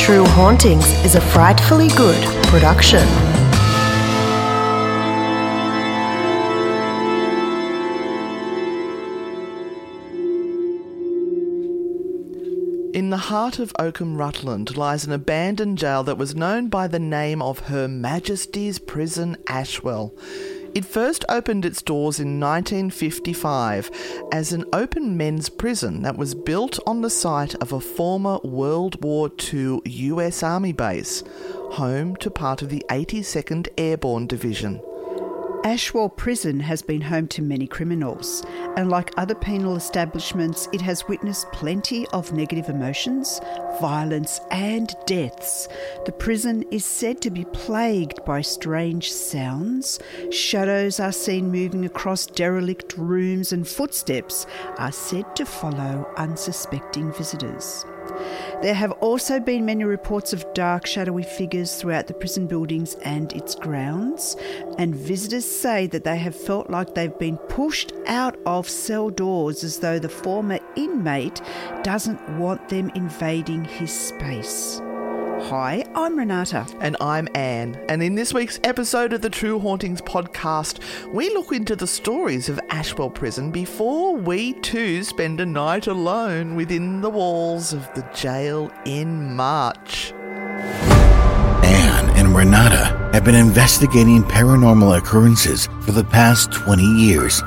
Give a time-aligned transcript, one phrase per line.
[0.00, 3.06] True Hauntings is a frightfully good production.
[12.94, 16.98] In the heart of Oakham Rutland lies an abandoned jail that was known by the
[16.98, 20.14] name of Her Majesty's Prison Ashwell.
[20.72, 23.90] It first opened its doors in 1955
[24.30, 29.02] as an open men's prison that was built on the site of a former World
[29.02, 31.24] War II US Army base,
[31.72, 34.80] home to part of the 82nd Airborne Division.
[35.62, 38.42] Ashwell Prison has been home to many criminals,
[38.78, 43.42] and like other penal establishments, it has witnessed plenty of negative emotions,
[43.78, 45.68] violence, and deaths.
[46.06, 50.00] The prison is said to be plagued by strange sounds.
[50.30, 54.46] Shadows are seen moving across derelict rooms, and footsteps
[54.78, 57.84] are said to follow unsuspecting visitors.
[58.62, 63.32] There have also been many reports of dark, shadowy figures throughout the prison buildings and
[63.32, 64.36] its grounds,
[64.78, 69.64] and visitors say that they have felt like they've been pushed out of cell doors
[69.64, 71.40] as though the former inmate
[71.82, 74.80] doesn't want them invading his space.
[75.44, 76.66] Hi, I'm Renata.
[76.80, 77.74] And I'm Anne.
[77.88, 80.78] And in this week's episode of the True Hauntings podcast,
[81.12, 86.54] we look into the stories of Ashwell Prison before we too spend a night alone
[86.54, 90.12] within the walls of the jail in March.
[91.64, 97.40] Anne and Renata have been investigating paranormal occurrences for the past 20 years.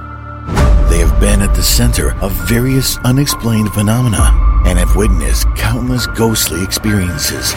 [0.89, 6.63] They have been at the center of various unexplained phenomena and have witnessed countless ghostly
[6.63, 7.53] experiences.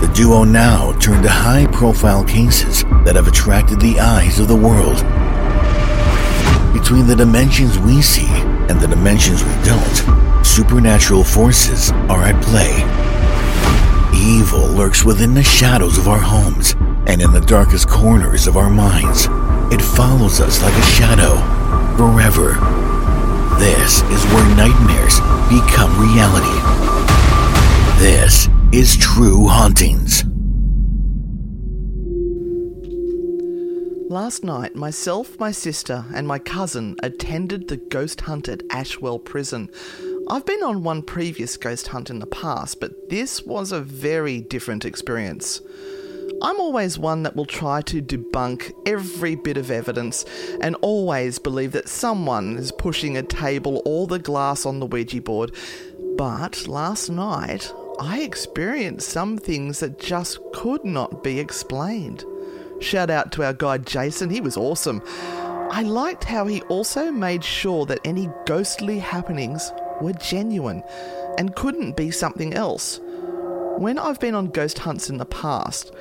[0.00, 4.56] The duo now turn to high profile cases that have attracted the eyes of the
[4.56, 4.96] world.
[6.72, 8.26] Between the dimensions we see
[8.68, 12.82] and the dimensions we don't, supernatural forces are at play.
[14.14, 16.74] Evil lurks within the shadows of our homes
[17.06, 19.26] and in the darkest corners of our minds.
[19.72, 21.36] It follows us like a shadow
[21.96, 22.91] forever.
[23.58, 26.58] This is where nightmares become reality.
[27.98, 30.24] This is True Hauntings.
[34.10, 39.70] Last night, myself, my sister, and my cousin attended the ghost hunt at Ashwell Prison.
[40.28, 44.40] I've been on one previous ghost hunt in the past, but this was a very
[44.40, 45.60] different experience.
[46.42, 50.24] I'm always one that will try to debunk every bit of evidence
[50.60, 55.20] and always believe that someone is pushing a table or the glass on the Ouija
[55.20, 55.54] board.
[56.16, 62.24] But last night, I experienced some things that just could not be explained.
[62.80, 65.00] Shout out to our guide Jason, he was awesome.
[65.70, 69.70] I liked how he also made sure that any ghostly happenings
[70.00, 70.82] were genuine
[71.38, 73.00] and couldn't be something else.
[73.78, 75.92] When I've been on ghost hunts in the past,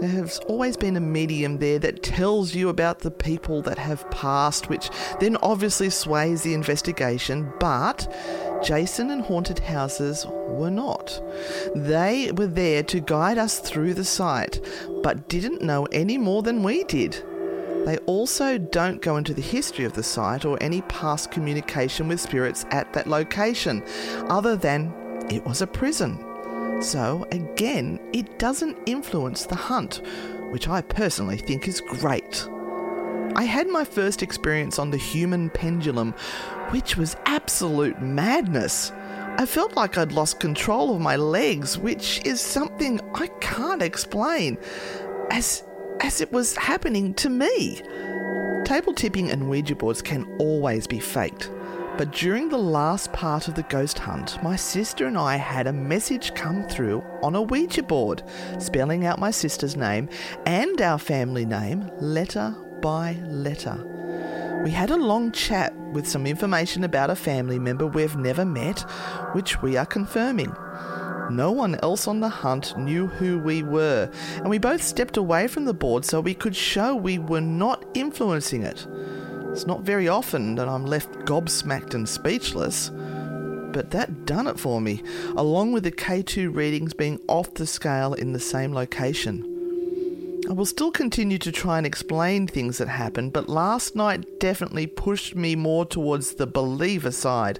[0.00, 4.08] there has always been a medium there that tells you about the people that have
[4.10, 4.90] passed, which
[5.20, 8.12] then obviously sways the investigation, but
[8.62, 11.20] Jason and Haunted Houses were not.
[11.74, 14.60] They were there to guide us through the site,
[15.02, 17.22] but didn't know any more than we did.
[17.86, 22.20] They also don't go into the history of the site or any past communication with
[22.20, 23.84] spirits at that location,
[24.28, 24.92] other than
[25.30, 26.25] it was a prison.
[26.80, 30.02] So, again, it doesn't influence the hunt,
[30.50, 32.46] which I personally think is great.
[33.34, 36.12] I had my first experience on the human pendulum,
[36.70, 38.92] which was absolute madness.
[39.38, 44.56] I felt like I'd lost control of my legs, which is something I can't explain,
[45.30, 45.62] as
[46.00, 47.82] as it was happening to me.
[48.64, 51.50] Table tipping and Ouija boards can always be faked.
[51.96, 55.72] But during the last part of the ghost hunt, my sister and I had a
[55.72, 58.22] message come through on a Ouija board,
[58.58, 60.10] spelling out my sister's name
[60.44, 63.82] and our family name letter by letter.
[64.62, 68.80] We had a long chat with some information about a family member we've never met,
[69.32, 70.54] which we are confirming.
[71.30, 75.48] No one else on the hunt knew who we were, and we both stepped away
[75.48, 78.86] from the board so we could show we were not influencing it.
[79.56, 82.90] It's not very often that I'm left gobsmacked and speechless,
[83.72, 85.02] but that done it for me,
[85.34, 90.42] along with the K2 readings being off the scale in the same location.
[90.46, 94.86] I will still continue to try and explain things that happened, but last night definitely
[94.86, 97.58] pushed me more towards the believer side.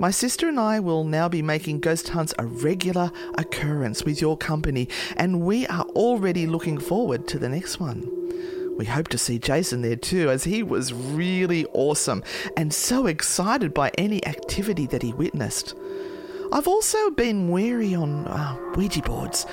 [0.00, 4.36] My sister and I will now be making ghost hunts a regular occurrence with your
[4.36, 8.23] company, and we are already looking forward to the next one.
[8.76, 12.22] We hope to see Jason there too, as he was really awesome
[12.56, 15.74] and so excited by any activity that he witnessed.
[16.52, 19.46] I've also been wary on uh, Ouija boards,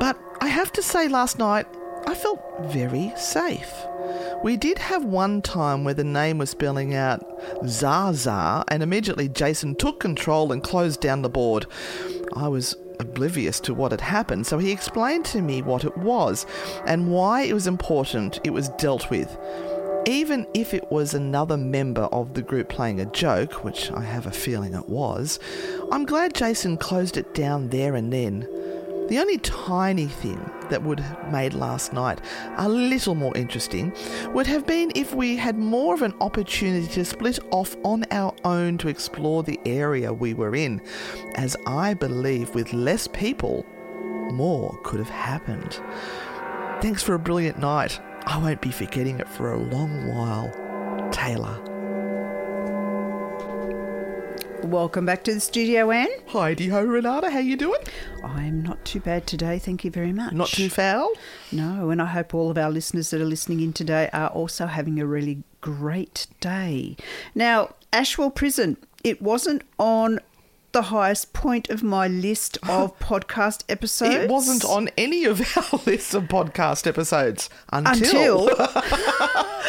[0.00, 1.66] but I have to say last night
[2.06, 2.40] I felt
[2.72, 3.72] very safe.
[4.42, 7.22] We did have one time where the name was spelling out
[7.66, 11.66] Zaza, and immediately Jason took control and closed down the board.
[12.34, 16.46] I was oblivious to what had happened, so he explained to me what it was
[16.86, 19.36] and why it was important it was dealt with.
[20.06, 24.26] Even if it was another member of the group playing a joke, which I have
[24.26, 25.38] a feeling it was,
[25.92, 28.48] I'm glad Jason closed it down there and then.
[29.12, 32.22] The only tiny thing that would have made last night
[32.56, 33.92] a little more interesting
[34.32, 38.34] would have been if we had more of an opportunity to split off on our
[38.46, 40.80] own to explore the area we were in,
[41.34, 43.66] as I believe with less people,
[44.32, 45.78] more could have happened.
[46.80, 48.00] Thanks for a brilliant night.
[48.24, 50.50] I won't be forgetting it for a long while.
[51.12, 51.71] Taylor.
[54.64, 56.08] Welcome back to the studio, Anne.
[56.28, 57.30] Heidi ho, Renata.
[57.30, 57.80] How you doing?
[58.24, 60.32] I'm not too bad today, thank you very much.
[60.32, 61.10] Not too foul?
[61.50, 64.66] No, and I hope all of our listeners that are listening in today are also
[64.66, 66.96] having a really great day.
[67.34, 70.20] Now, Ashwell Prison, it wasn't on
[70.72, 74.14] the highest point of my list of podcast episodes.
[74.14, 78.48] It wasn't on any of our list of podcast episodes until.
[78.48, 78.68] until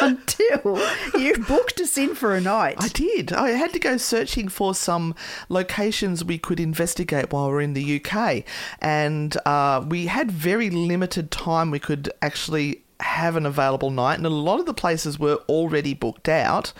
[0.00, 0.80] until
[1.18, 2.76] you booked us in for a night.
[2.78, 3.32] I did.
[3.32, 5.14] I had to go searching for some
[5.48, 8.44] locations we could investigate while we we're in the UK,
[8.80, 14.26] and uh, we had very limited time we could actually have an available night, and
[14.26, 16.72] a lot of the places were already booked out.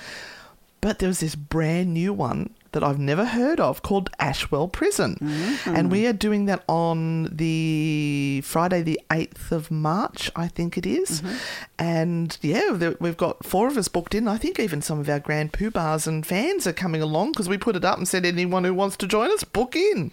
[0.80, 5.16] But there was this brand new one that I've never heard of called Ashwell Prison.
[5.20, 5.74] Mm-hmm.
[5.74, 10.84] And we are doing that on the Friday, the 8th of March, I think it
[10.84, 11.22] is.
[11.22, 11.36] Mm-hmm.
[11.78, 14.28] And yeah, we've got four of us booked in.
[14.28, 17.58] I think even some of our grand poobahs and fans are coming along because we
[17.58, 20.12] put it up and said anyone who wants to join us, book in.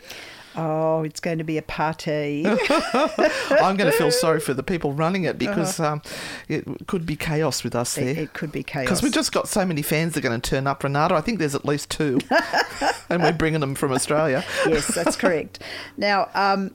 [0.55, 2.45] Oh, it's going to be a party.
[2.47, 6.01] I'm going to feel sorry for the people running it because um,
[6.47, 8.07] it could be chaos with us Uh-huh.
[8.07, 8.23] it, there.
[8.23, 8.85] it could be chaos.
[8.85, 11.15] Because we've just got so many fans that are going to turn up, Renata.
[11.15, 12.19] I think there's at least two.
[13.09, 14.43] and we're bringing them from Australia.
[14.65, 15.59] yes, that's correct.
[15.97, 16.71] Now, um,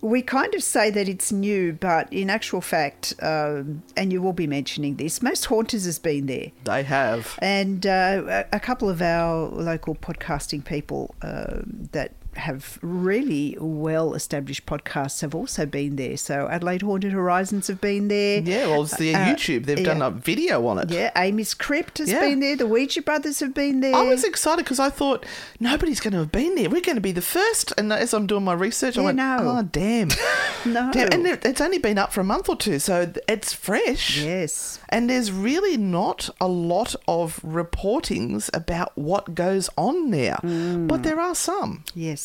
[0.00, 4.32] we kind of say that it's new, but in actual fact, um, and you will
[4.32, 6.52] be mentioning this, Most Haunted has been there.
[6.62, 7.36] They have.
[7.40, 14.66] And uh, a couple of our local podcasting people um that have really well established
[14.66, 16.16] podcasts have also been there.
[16.16, 18.40] So Adelaide Haunted Horizons have been there.
[18.40, 19.66] Yeah, well, it's the Uh, YouTube.
[19.66, 20.06] They've done yeah.
[20.08, 20.90] a video on it.
[20.90, 22.20] Yeah, Amy's Crypt has Yeah.
[22.20, 22.56] been there.
[22.56, 23.94] The Ouija Brothers have been there.
[23.94, 25.24] I was excited because I thought
[25.60, 26.68] nobody's going to have been there.
[26.70, 27.72] We're going to be the first.
[27.78, 29.36] And as I'm doing my research, I Yeah, went, no.
[29.58, 30.08] oh, damn.
[30.66, 30.90] No.
[30.92, 31.12] Damn.
[31.12, 34.22] And it's only been up for a month or two, so it's fresh.
[34.22, 34.78] Yes.
[34.88, 40.88] And there's really not a lot of reportings about what goes on there, Mm.
[40.88, 41.84] but there are some.
[41.94, 42.23] Yes.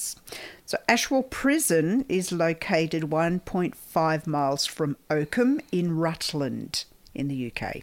[0.65, 7.77] So Ashwell Prison is located 1.5 miles from Oakham in Rutland in the UK.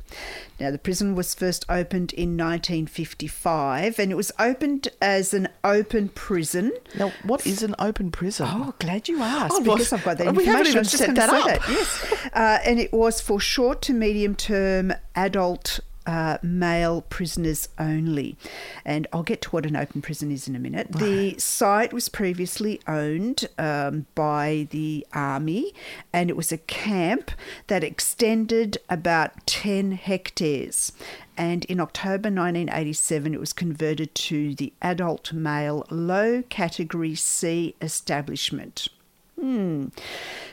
[0.61, 6.09] Now, the prison was first opened in 1955 and it was opened as an open
[6.11, 6.73] prison.
[6.97, 8.47] Now, what is an open prison?
[8.49, 10.53] Oh, glad you asked Oh, well, because I've got that information.
[10.53, 11.69] we haven't even I was just set that say up.
[11.69, 18.37] Yes, uh, and it was for short to medium term adult uh, male prisoners only.
[18.85, 20.93] And I'll get to what an open prison is in a minute.
[20.93, 25.75] The site was previously owned um, by the army,
[26.13, 27.31] and it was a camp
[27.67, 30.93] that extended about 10 hectares.
[31.37, 38.89] And in October 1987, it was converted to the adult male low category C establishment.
[39.39, 39.87] Hmm.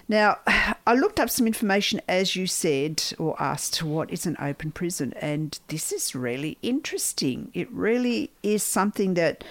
[0.08, 0.38] Now,
[0.88, 5.14] I looked up some information as you said, or asked, what is an open prison?
[5.18, 7.52] And this is really interesting.
[7.54, 9.44] It really is something that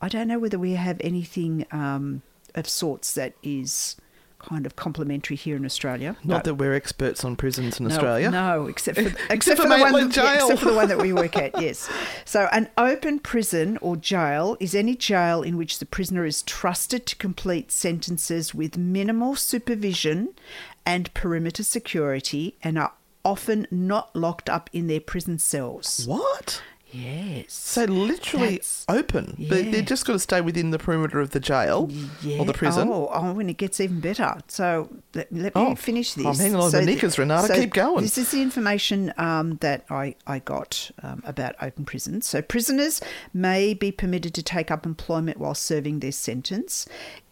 [0.00, 2.22] I don't know whether we have anything um,
[2.54, 3.96] of sorts that is
[4.38, 6.16] kind of complementary here in Australia.
[6.24, 8.30] Not that we're experts on prisons in No, Australia.
[8.30, 10.88] No, except for except, Except for, for the one that, yeah, except for the one
[10.88, 11.48] that we work at.
[11.60, 11.90] Yes.
[12.24, 17.04] So an open prison or jail is any jail in which the prisoner is trusted
[17.06, 20.34] to complete sentences with minimal supervision
[20.86, 22.92] and perimeter security and are
[23.24, 26.06] often not locked up in their prison cells.
[26.06, 26.62] What?
[26.90, 27.52] Yes.
[27.52, 29.36] So literally That's- open.
[29.48, 29.70] But yeah.
[29.72, 31.90] they're just got to stay within the perimeter of the jail
[32.22, 32.38] Yeah.
[32.38, 32.88] or the prison.
[32.90, 34.34] Oh, oh, when it gets even better.
[34.48, 36.24] So let, let Oh, me finish this.
[36.26, 37.54] I'm hanging on to so the the- knickers, Renata.
[37.54, 38.02] Keep going.
[38.02, 42.26] This is the information um, that I, I got um, about open prisons.
[42.26, 43.00] So prisoners
[43.34, 46.86] may be permitted to take up employment while serving their sentence.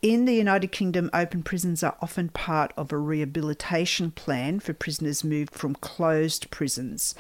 [0.09, 5.25] In the United Kingdom, open prisons are often part of a rehabilitation plan for prisoners
[5.25, 7.17] moved from closed prisons.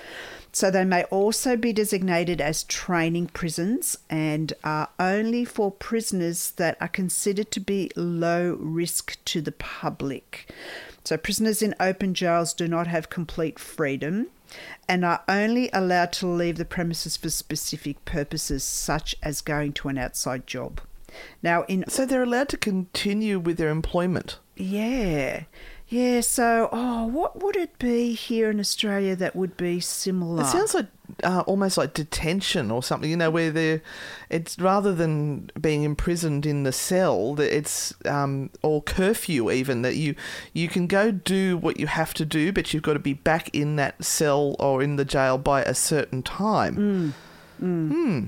[0.52, 6.76] So they may also be designated as training prisons and are only for prisoners that
[6.80, 10.54] are considered to be low risk to the public.
[11.02, 14.28] So prisoners in open jails do not have complete freedom
[14.88, 19.88] and are only allowed to leave the premises for specific purposes such as going to
[19.88, 20.80] an outside job.
[21.42, 24.38] Now in So they're allowed to continue with their employment.
[24.56, 25.44] yeah.
[25.88, 30.42] Yeah, so oh, what would it be here in Australia that would be similar?
[30.42, 30.86] It sounds like
[31.22, 33.82] uh, almost like detention or something, you know, where they're,
[34.28, 39.94] it's rather than being imprisoned in the cell, that it's, um, or curfew even, that
[39.94, 40.16] you,
[40.52, 43.48] you can go do what you have to do, but you've got to be back
[43.54, 47.14] in that cell or in the jail by a certain time.
[47.58, 48.24] Hmm.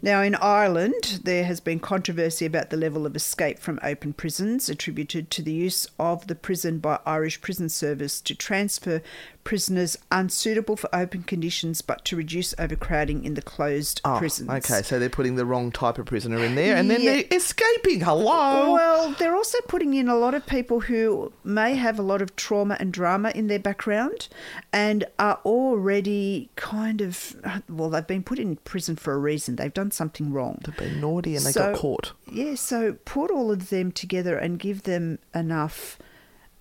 [0.00, 4.68] Now, in Ireland, there has been controversy about the level of escape from open prisons,
[4.68, 9.02] attributed to the use of the prison by Irish Prison Service to transfer
[9.42, 14.50] prisoners unsuitable for open conditions but to reduce overcrowding in the closed Oh, prisons.
[14.50, 17.14] okay, so they're putting the wrong type of prisoner in there, and then Yeah.
[17.14, 18.00] they're escaping.
[18.00, 18.72] Hello.
[18.74, 22.36] Well, they're also putting in a lot of people who may have a lot of
[22.36, 24.28] trauma and drama in their background
[24.72, 27.34] and are already kind of,
[27.68, 29.56] well, they've been put in prison for a reason.
[29.56, 30.60] They've done something wrong.
[30.64, 32.12] They've been naughty and they So- got caught.
[32.30, 35.98] Yeah, so put all of them together and give them enough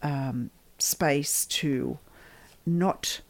[0.01, 2.00] um, space to
[2.70, 3.22] not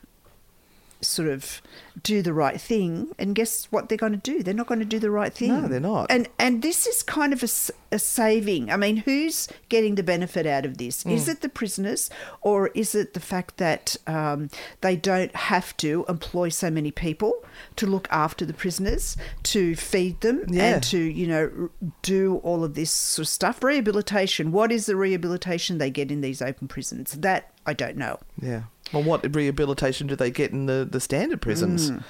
[1.02, 1.62] sort of
[2.04, 4.86] do the right thing and guess what they're going to do they're not going to
[4.86, 6.08] do the right thing No, they're not.
[6.12, 7.48] and and this is kind of a,
[7.96, 11.32] a saving i mean who's getting the benefit out of this is Mm.
[11.32, 12.10] it the prisoners
[12.42, 14.50] or is it the fact that um,
[14.82, 17.46] they don't have to employ so many people
[17.78, 20.74] to look after the prisoners to feed them Yeah.
[20.76, 21.70] and to you know
[22.02, 26.20] do all of this sort of stuff rehabilitation what is the rehabilitation they get in
[26.20, 28.64] these open prisons that i don't know Yeah.
[28.92, 31.92] Well, what rehabilitation do they get in the, the standard prisons?
[31.92, 32.04] Mm.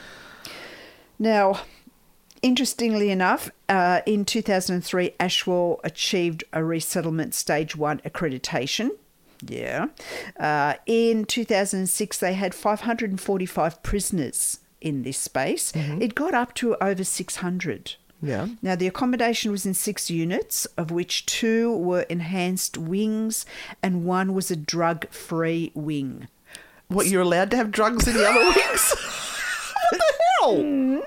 [1.18, 1.62] Now,
[2.42, 8.92] interestingly enough, uh, in 2003, Ashwell achieved a resettlement stage one accreditation.
[9.46, 9.88] Yeah.
[10.40, 15.74] Uh, in 2006, they had 545 prisoners in this space.
[15.76, 17.96] It got up to over 600.
[18.22, 18.48] Yeah.
[18.62, 23.46] Now, the accommodation was in six units, of which two were enhanced wings
[23.82, 26.28] and one was a drug free wing.
[26.90, 28.96] What, you're allowed to have drugs in the other wings?
[29.92, 31.04] what the hell?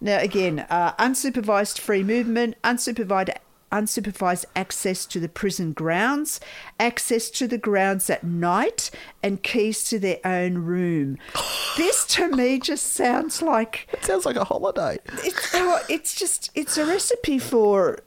[0.00, 3.30] Now, again, uh, unsupervised free movement, unsupervised
[3.70, 6.40] unsupervised access to the prison grounds,
[6.78, 8.90] access to the grounds at night,
[9.22, 11.16] and keys to their own room.
[11.78, 14.98] this to me just sounds like It sounds like a holiday.
[15.24, 15.54] it's
[15.88, 18.00] it's just it's a recipe for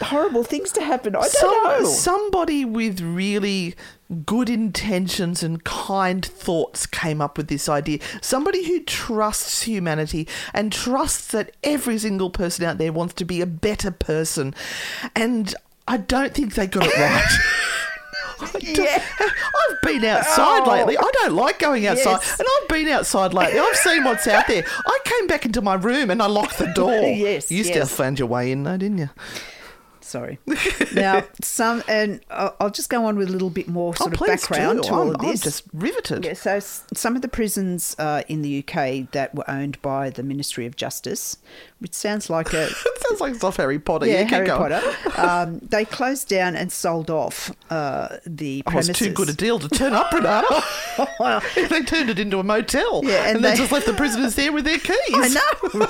[0.00, 1.16] horrible things to happen.
[1.16, 1.84] I don't Some, know.
[1.84, 3.74] somebody with really
[4.24, 7.98] good intentions and kind thoughts came up with this idea.
[8.22, 13.40] Somebody who trusts humanity and trusts that every single person out there wants to be
[13.40, 14.54] a better person.
[15.14, 15.54] And
[15.86, 17.38] I don't think they got it right.
[18.60, 19.02] yeah.
[19.20, 20.70] I've been outside Oh.
[20.70, 20.96] lately.
[20.96, 22.12] I don't like going outside.
[22.22, 22.38] Yes.
[22.40, 23.58] And I've been outside lately.
[23.58, 24.64] I've seen what's out there.
[24.86, 26.92] I came back into my room and I locked the door.
[27.02, 29.10] Yes, You still found your way in though, didn't you?
[30.08, 30.38] Sorry.
[30.94, 34.26] now, some, and I'll just go on with a little bit more sort oh, of
[34.26, 34.88] background do.
[34.88, 35.42] to all I'm, of I'm this.
[35.42, 36.24] just riveted.
[36.24, 40.22] Yeah, so some of the prisons uh, in the UK that were owned by the
[40.22, 41.36] Ministry of Justice,
[41.78, 42.72] which sounds like a It
[43.06, 44.06] sounds like it's off Harry Potter.
[44.06, 44.48] yeah, Harry.
[44.48, 44.80] Potter,
[45.18, 48.88] um, they closed down and sold off uh, the Oh, premises.
[48.90, 50.64] it's too good a deal to turn up, Renata.
[51.68, 53.02] they turned it into a motel.
[53.04, 54.96] Yeah, and and, they, they- just left the prisoners there with their keys.
[55.12, 55.86] I know.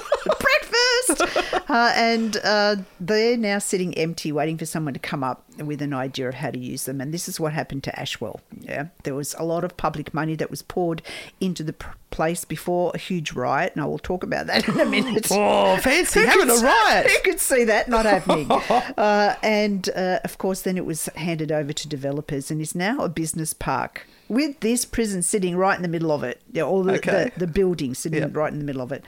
[1.68, 5.92] Uh, and uh, they're now sitting empty, waiting for someone to come up with an
[5.92, 7.00] idea of how to use them.
[7.00, 8.40] And this is what happened to Ashwell.
[8.60, 11.02] Yeah, There was a lot of public money that was poured
[11.40, 13.72] into the pr- place before a huge riot.
[13.74, 15.28] And I will talk about that in a minute.
[15.32, 17.10] Oh, fancy having could a riot.
[17.10, 18.50] Who could see that not happening?
[18.50, 23.00] uh, and uh, of course, then it was handed over to developers and is now
[23.00, 26.40] a business park with this prison sitting right in the middle of it.
[26.52, 27.30] Yeah, all the, Okay.
[27.36, 28.36] the, the building sitting Yep.
[28.36, 29.04] right in the middle of it.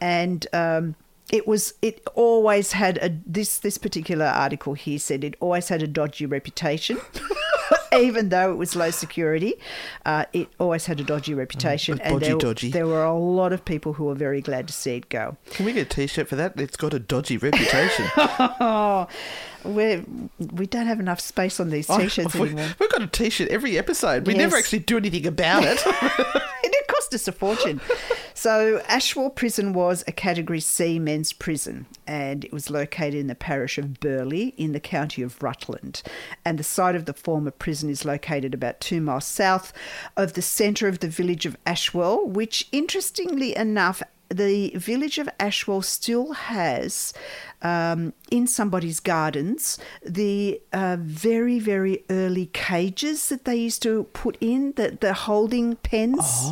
[0.00, 0.94] And um,
[1.30, 5.82] it was it always had a this this particular article here said it always had
[5.82, 6.98] a dodgy reputation.
[7.92, 9.54] Even though it was low security,
[10.06, 12.70] uh, it always had a dodgy reputation, a and bodgy there, dodgy.
[12.70, 15.36] there were a lot of people who were very glad to see it go.
[15.50, 16.58] Can we get a T-shirt for that?
[16.60, 18.06] It's got a dodgy reputation.
[18.62, 19.08] Oh,
[19.64, 20.02] we
[20.38, 22.68] we don't have enough space on these t-shirts we, anymore.
[22.78, 24.26] We've got a T-shirt every episode.
[24.26, 24.38] We Yes.
[24.40, 25.80] never actually do anything about it.
[27.10, 27.80] cost us a fortune.
[28.34, 33.34] so Ashwell Prison was a Category C men's prison, and it was located in the
[33.34, 36.02] parish of Burley in the county of Rutland.
[36.44, 39.72] And the site of the former prison is located about two miles south
[40.16, 45.82] of the centre of the village of Ashwell, which, interestingly enough, the village of Ashwell
[45.82, 47.12] still has
[47.62, 54.36] um, in somebody's gardens the uh, very, very early cages that they used to put
[54.40, 56.46] in, the, the holding pens.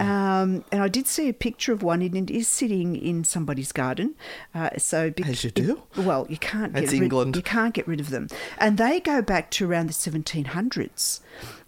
[0.00, 3.72] Um, and I did see a picture of one, and it is sitting in somebody's
[3.72, 4.14] garden.
[4.54, 5.82] Uh, so bec- As you do.
[5.96, 7.36] well, you can't That's get rid, England.
[7.36, 8.28] You can't get rid of them,
[8.58, 11.20] and they go back to around the 1700s.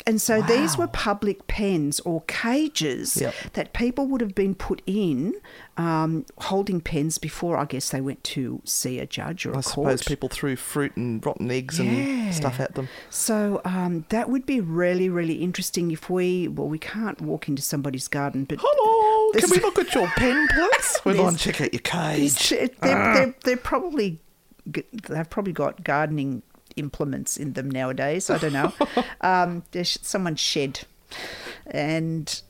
[0.04, 3.34] And so these were public pens or cages Yep.
[3.52, 5.34] that people would have been put in,
[5.76, 9.62] um, holding pens before I guess they went to see a judge or a I
[9.62, 9.88] court.
[9.88, 11.90] I suppose people threw fruit and rotten eggs Yeah.
[11.90, 12.88] and stuff at them.
[13.10, 17.62] So um, that would be really, really interesting if we, well, we can't walk into
[17.62, 21.00] somebody's garden, but Hello, can we look at your pen, please?
[21.04, 22.48] We'd like There's- to check out your cage.
[22.50, 22.68] they're,
[23.14, 24.20] they're, they're probably
[24.66, 26.42] they've probably got gardening
[26.76, 28.30] implements in them nowadays.
[28.30, 28.72] I don't know.
[29.22, 30.80] um, there's someone's shed,
[31.66, 32.42] and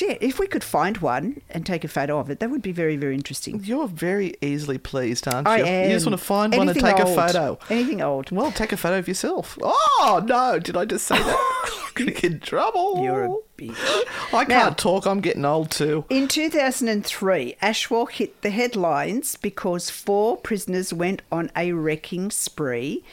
[0.00, 2.72] yeah, if we could find one and take a photo of it, that would be
[2.72, 3.62] very very interesting.
[3.64, 5.52] You're very easily pleased, aren't you?
[5.52, 5.90] I am.
[5.90, 7.08] You just want to find one and take old.
[7.08, 7.58] a photo.
[7.70, 8.30] Anything old.
[8.30, 9.58] Well, take a photo of yourself.
[9.62, 10.58] Oh no!
[10.58, 11.70] Did I just say that?
[11.86, 13.02] I'm gonna get in trouble.
[13.02, 13.76] You're a bitch.
[14.32, 15.06] I can't talk.
[15.06, 16.04] I'm getting old too.
[16.08, 23.04] In 2003, Ashwell hit the headlines because four prisoners went on a wrecking spree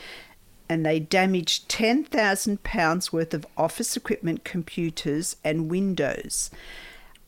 [0.69, 6.51] and they damaged £10,000 worth of office equipment, computers, and windows.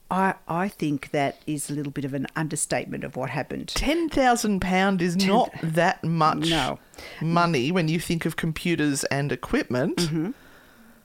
[0.09, 3.69] I, I think that is a little bit of an understatement of what happened.
[3.69, 6.79] Ten thousand pound is not that much No.
[7.21, 9.95] money when you think of computers and equipment.
[9.97, 10.31] Mm-hmm.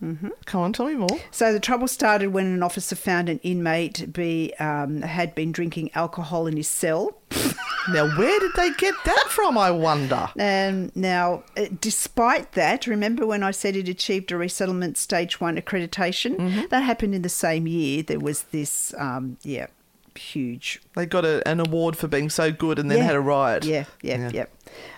[0.01, 1.09] Come on, tell me more.
[1.31, 5.91] So the trouble started when an officer found an inmate be um, had been drinking
[5.95, 7.17] alcohol in his cell.
[7.89, 9.57] Now, where did they get that from?
[9.57, 10.29] I wonder.
[10.41, 15.57] Um, now, uh, despite that, remember when I said it achieved a resettlement stage one
[15.57, 16.35] accreditation?
[16.37, 16.63] Mm-hmm.
[16.71, 18.03] That happened in the same year.
[18.03, 19.69] There was this, um, yeah,
[20.17, 20.83] huge.
[20.97, 23.05] They got a, an award for being so good and then Yeah.
[23.05, 23.65] had a riot.
[23.65, 24.31] Yeah, yeah, Yeah.
[24.35, 24.45] yeah.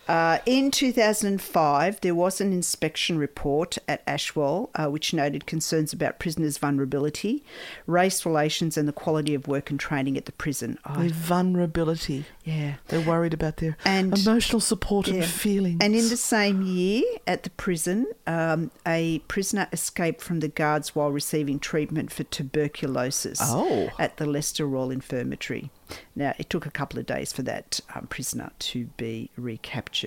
[0.09, 6.19] Uh, in 2005, there was an inspection report at Ashwell uh, which noted concerns about
[6.19, 7.45] prisoners' vulnerability,
[7.87, 10.79] race relations, and the quality of work and training at the prison.
[10.87, 12.25] The I, vulnerability.
[12.43, 12.75] yeah.
[12.89, 15.27] They're worried about their And- emotional support and Yeah.
[15.27, 15.79] feelings.
[15.83, 20.95] And in the same year at the prison, um, a prisoner escaped from the guards
[20.95, 23.91] while receiving treatment for tuberculosis Oh.
[23.99, 25.71] at the Leicester Royal Infirmary.
[26.15, 29.98] Now, it took a couple of days for that um, prisoner to be recaptured.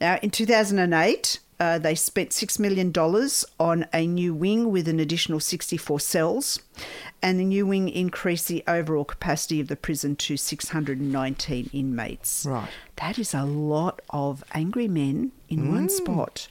[0.00, 2.92] Now, in 2008, uh, they spent $6 million
[3.58, 6.60] on a new wing with an additional 64 cells,
[7.20, 12.46] and the new wing increased the overall capacity of the prison to 619 inmates.
[12.46, 12.68] Right.
[12.96, 16.48] That is a lot of angry men in one spot.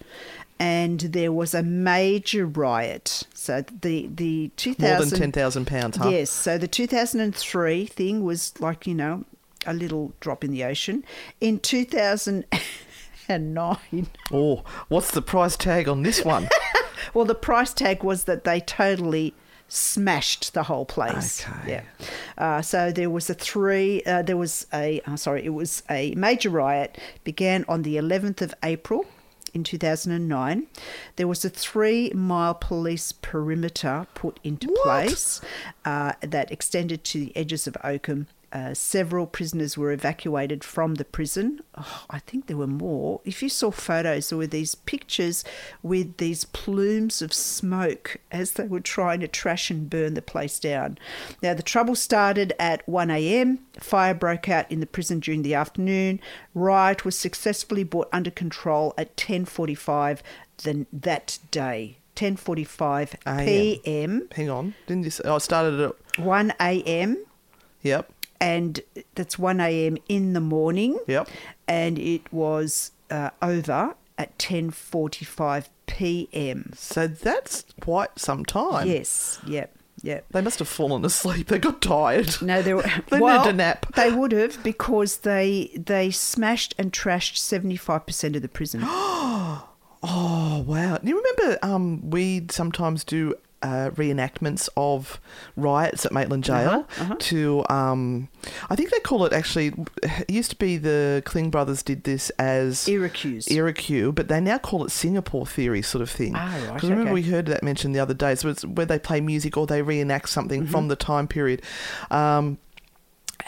[0.59, 3.23] And there was a major riot.
[3.35, 6.09] So the the 2000 More than ten thousand pounds, huh?
[6.09, 6.31] Yes.
[6.31, 9.23] So the 2003 thing was like, you know,
[9.67, 11.03] a little drop in the ocean.
[11.41, 16.47] In 2009, Oh, what's the price tag on this one?
[17.13, 19.33] well, the price tag was that they totally
[19.67, 21.45] smashed the whole place.
[21.45, 21.71] Okay.
[21.71, 21.83] Yeah.
[22.37, 24.01] Uh, so there was a three.
[24.05, 25.01] Uh, there was a.
[25.05, 26.97] Uh, sorry, it was a major riot.
[27.23, 29.05] Began on the 11th of April.
[29.53, 30.67] In 2009,
[31.15, 35.41] there was a three mile police perimeter put into place
[35.83, 38.27] uh, that extended to the edges of Oakham
[38.57, 41.59] uh, several prisoners were evacuated from the prison.
[41.77, 43.21] Oh, I think there were more.
[43.23, 45.43] If you saw photos, there were these pictures
[45.83, 50.59] with these plumes of smoke as they were trying to trash and burn the place
[50.59, 50.97] down.
[51.43, 53.59] Now, the trouble started at 1 a.m.
[53.79, 56.19] Fire broke out in the prison during the afternoon.
[56.55, 60.21] Riot was successfully brought under control at 10:45
[60.91, 61.97] that day.
[62.15, 63.45] 10:45 AM.
[63.45, 64.27] p.m.
[64.35, 64.73] Hang on.
[64.87, 65.23] Didn't you say?
[65.25, 65.93] Oh, it started at.
[66.17, 67.23] 1 a.m.
[67.83, 68.11] Yep.
[68.39, 68.79] And
[69.15, 69.97] that's 1 a.m.
[70.07, 70.99] in the morning.
[71.07, 71.29] Yep.
[71.67, 76.71] And it was uh, over at 10:45 p.m.
[76.75, 78.87] So that's quite some time.
[78.87, 80.25] Yes, yep, yep.
[80.31, 81.47] They must have fallen asleep.
[81.47, 82.41] They got tired.
[82.41, 82.85] No, they were.
[83.09, 83.93] They well, needed a nap.
[83.95, 88.83] They would have because they they smashed and trashed 75 percent of the prison.
[90.03, 90.97] Oh wow!
[90.97, 95.19] Do you remember um, we'd sometimes do uh, reenactments of
[95.55, 98.27] riots at Maitland Jail Uh-huh, to um,
[98.69, 99.73] I think they call it actually.
[100.03, 103.47] It used to be the Kling brothers did this as Iracuse.
[103.47, 106.33] Iracuse, but they now call it Singapore theory sort of thing.
[106.35, 107.21] Ah, right, Because remember okay.
[107.21, 108.35] we heard that mentioned the other day.
[108.35, 110.71] So it's where they play music or they reenact something Mm-hmm.
[110.71, 111.61] from the time period.
[112.11, 112.57] Um,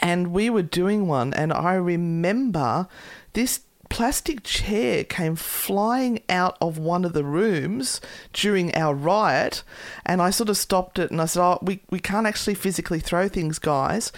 [0.00, 2.88] and we were doing one, and I remember
[3.34, 8.00] this plastic chair came flying out of one of the rooms
[8.32, 9.62] during our riot,
[10.06, 13.00] and I sort of stopped it and I said, "Oh, we we can't actually physically
[13.00, 14.10] throw things, guys,"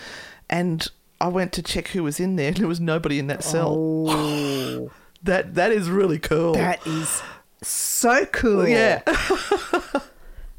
[0.48, 0.86] and.
[1.20, 3.76] I went to check who was in there, and there was nobody in that cell.
[3.78, 4.90] Oh,
[5.22, 6.54] That that is really cool.
[6.54, 7.22] that is
[7.62, 8.66] so cool.
[8.66, 9.02] yeah.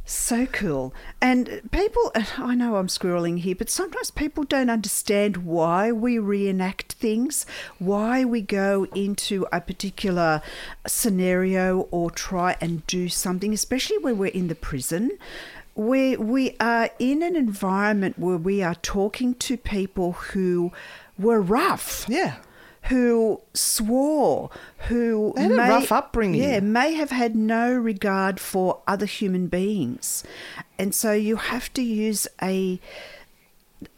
[0.06, 0.94] So cool.
[1.22, 6.94] And people, I know I'm squirreling here, but sometimes people don't understand why we reenact
[6.94, 7.46] things,
[7.80, 10.42] why we go into a particular
[10.86, 15.12] scenario or try and do something, especially when we're in the prison.
[15.76, 20.72] We, we are in an environment where we are talking to people who
[21.18, 22.36] were rough Yeah.
[22.90, 24.50] Who swore,
[24.90, 26.42] who They had a rough upbringing.
[26.42, 30.24] Yeah, may have had no regard for other human beings,
[30.78, 32.80] and so you have to use a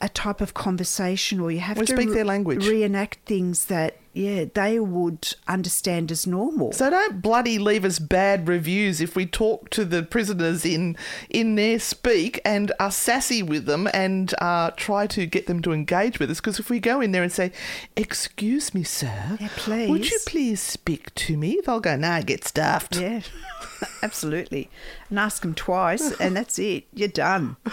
[0.02, 2.68] a type of conversation, or you have to speak their language.
[2.68, 6.72] reenact things that yeah they would understand as normal.
[6.72, 10.98] So don't bloody leave us bad reviews if we talk to the prisoners in
[11.30, 15.74] in their speak and are sassy with them and uh, try to get them to
[15.74, 16.40] engage with us.
[16.40, 17.52] Because if we go in there and say,
[17.96, 22.46] "Excuse me, sir, Yeah, would you please." please speak to me?" They'll go, "Nah, get
[22.46, 23.22] stuffed." Yeah,
[24.02, 24.70] absolutely.
[25.10, 26.86] And ask them twice, and that's it.
[26.94, 27.58] You're done.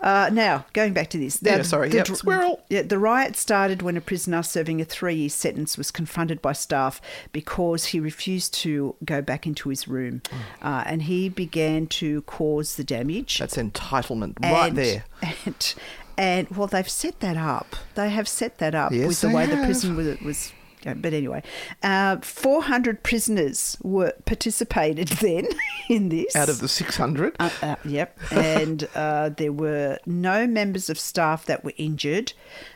[0.00, 1.38] Uh, now, going back to this.
[1.42, 2.60] Yeah, sorry, the yep, squirrel.
[2.68, 6.52] Yeah, the riot started when a prisoner serving a three year sentence was confronted by
[6.52, 7.00] staff
[7.32, 10.22] because he refused to go back into his room.
[10.62, 10.68] Oh.
[10.68, 13.38] Uh, and he began to cause the damage.
[13.38, 15.04] That's entitlement right there.
[15.44, 15.74] And,
[16.16, 17.74] and well, they've set that up.
[17.96, 20.20] They have set that up Yes, with the way the prison was.
[20.20, 20.52] was
[20.84, 21.42] but anyway,
[21.82, 25.46] uh, 400 prisoners were participated then
[25.88, 26.34] in this.
[26.34, 28.18] Out of the six hundred, Uh, uh, yep.
[28.32, 32.32] And uh, there were no members of staff that were injured.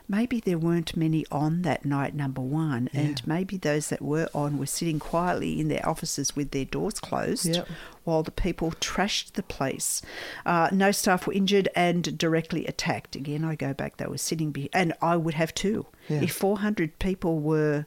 [0.09, 2.89] Maybe there weren't many on that night, number one.
[2.95, 7.01] And maybe those that were on were sitting quietly in their offices with their doors
[7.01, 7.69] closed Yep.
[8.05, 10.03] while the people trashed the place.
[10.45, 13.17] Uh, no staff were injured and directly attacked.
[13.17, 15.87] Again, I go back, they were sitting be- and I would have too.
[16.09, 16.23] Yeah.
[16.23, 17.87] If 400 people were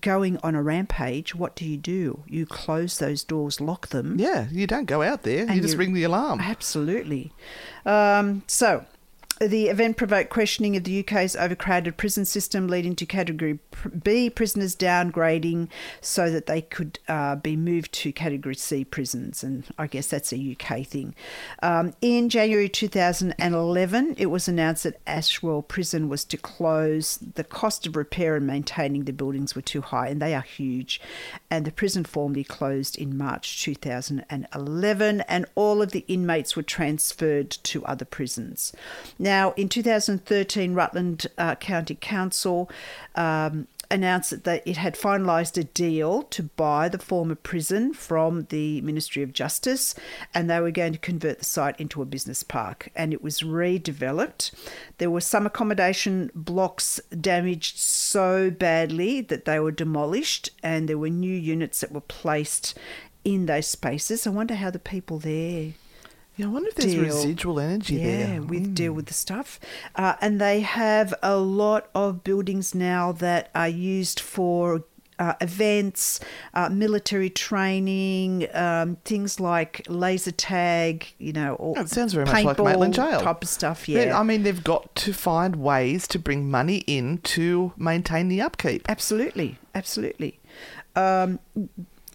[0.00, 2.22] going on a rampage, what do you do?
[2.26, 4.16] You close those doors, lock them.
[4.18, 5.52] yeah, you don't go out there.
[5.52, 6.40] You just you- ring the alarm.
[6.40, 7.32] Absolutely.
[7.86, 8.86] Um, so,
[9.40, 13.58] the event provoked questioning of the UK's overcrowded prison system, leading to Category
[14.02, 15.68] B prisoners downgrading
[16.00, 19.42] so that they could uh, be moved to Category C prisons.
[19.42, 21.14] And I guess that's a UK thing.
[21.62, 27.16] Um, in January 2011, it was announced that Ashwell Prison was to close.
[27.16, 31.00] The cost of repair and maintaining the buildings were too high, and they are huge.
[31.50, 37.50] And the prison formally closed in March 2011, and all of the inmates were transferred
[37.50, 38.72] to other prisons.
[39.24, 42.70] Now, in 2013, Rutland uh, County Council
[43.14, 48.82] um, announced that it had finalised a deal to buy the former prison from the
[48.82, 49.94] Ministry of Justice,
[50.34, 52.90] and they were going to convert the site into a business park.
[52.94, 54.50] And it was redeveloped.
[54.98, 61.08] There were some accommodation blocks damaged so badly that they were demolished, and there were
[61.08, 62.78] new units that were placed
[63.24, 64.26] in those spaces.
[64.26, 65.72] I wonder how the people there
[66.36, 68.40] Yeah, I wonder if there's deal- residual energy yeah, there.
[68.40, 68.48] Mm.
[68.48, 69.60] with deal with the stuff.
[69.94, 74.84] Uh, and they have a lot of buildings now that are used for
[75.18, 76.18] uh, events,
[76.54, 81.06] uh, military training, um, things like laser tag.
[81.18, 83.20] You know, or It sounds very much like Maitland Jail.
[83.20, 83.88] type of stuff.
[83.88, 88.40] Yeah, I mean, they've got to find ways to bring money in to maintain the
[88.40, 88.86] upkeep.
[88.88, 90.40] Absolutely, absolutely.
[90.96, 91.38] Um,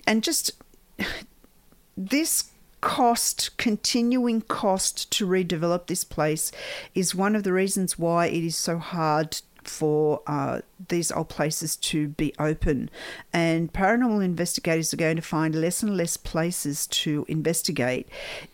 [0.05, 0.51] and just
[1.97, 2.48] this
[2.81, 6.51] cost, continuing cost to redevelop this place
[6.95, 11.75] is one of the reasons why it is so hard for uh, these old places
[11.75, 12.89] to be open.
[13.33, 18.07] And paranormal investigators are going to find less and less places to investigate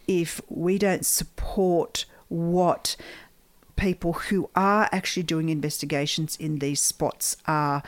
[0.08, 2.96] if we don't support what
[3.76, 7.84] people who are actually doing investigations in these spots are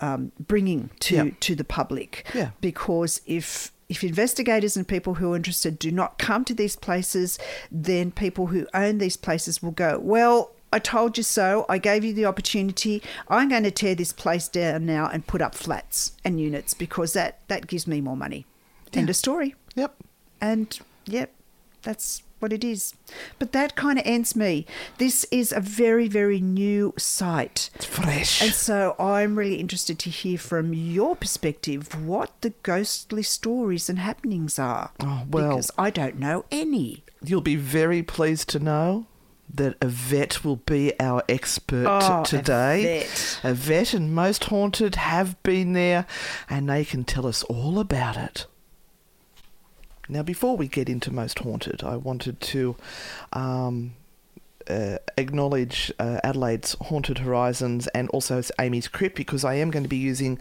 [0.00, 1.30] um, bringing to Yeah.
[1.40, 2.26] to the public.
[2.34, 2.50] Yeah.
[2.60, 7.38] Because if if investigators and people who are interested do not come to these places,
[7.70, 10.52] then people who own these places will go, well.
[10.72, 11.66] I told you so.
[11.68, 13.02] I gave you the opportunity.
[13.26, 17.12] I'm going to tear this place down now and put up flats and units because
[17.14, 18.46] that, that gives me more money.
[18.92, 19.56] End of story.
[19.74, 19.96] Yep.
[20.40, 21.32] And yep,
[21.82, 22.94] that's what it is.
[23.38, 24.66] But that kind of ends me.
[24.98, 27.70] This is a very, very new site.
[27.74, 28.42] It's fresh.
[28.42, 33.98] And so I'm really interested to hear from your perspective what the ghostly stories and
[33.98, 34.90] happenings are.
[35.00, 37.04] Oh, well- Because I don't know any.
[37.22, 39.06] You'll be very pleased to know
[39.52, 43.00] that Yvette will be our expert Oh, today.
[43.00, 43.40] Yvette.
[43.42, 46.06] Yvette and Most Haunted have been there
[46.48, 48.46] and they can tell us all about it.
[50.10, 52.74] Now, before we get into Most Haunted, I wanted to
[53.32, 53.92] um,
[54.68, 59.88] uh, acknowledge uh, Adelaide's Haunted Horizons and also Amy's Crypt because I am going to
[59.88, 60.40] be using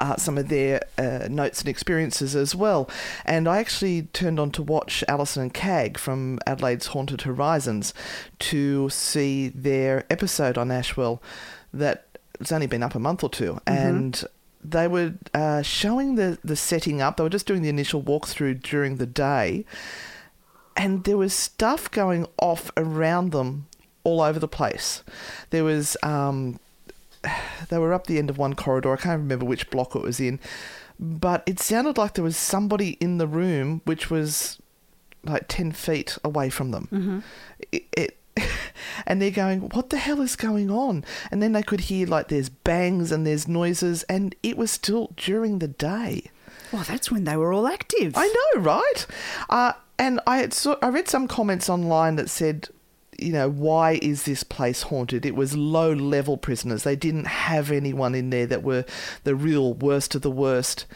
[0.00, 2.90] uh, some of their uh, notes and experiences as well.
[3.24, 7.94] And I actually turned on to watch Alison and Cag from Adelaide's Haunted Horizons
[8.40, 11.22] to see their episode on Ashwell
[11.72, 12.06] that
[12.40, 14.24] it's only been up a month or 2 and
[14.64, 17.16] they were uh, showing the, the setting up.
[17.16, 19.64] They were just doing the initial walkthrough during the day,
[20.76, 23.66] and there was stuff going off around them
[24.02, 25.02] all over the place.
[25.50, 26.58] There was, um,
[27.68, 28.92] they were up the end of one corridor.
[28.92, 30.40] I can't remember which block it was in,
[30.98, 34.58] but it sounded like there was somebody in the room which was
[35.24, 36.88] like 10 feet away from them.
[37.72, 38.18] It, it,
[39.06, 41.04] and they're going, What the hell is going on?
[41.30, 45.12] And then they could hear like there's bangs and there's noises, and it was still
[45.16, 46.30] during the day.
[46.72, 48.14] Well, that's when they were all active.
[48.16, 49.06] I know, right?
[49.48, 52.68] Uh, and I had saw, I read some comments online that said,
[53.18, 55.24] you know, why is this place haunted?
[55.24, 56.82] It was low level prisoners.
[56.82, 58.84] They didn't have anyone in there that were
[59.22, 60.86] the real worst of the worst.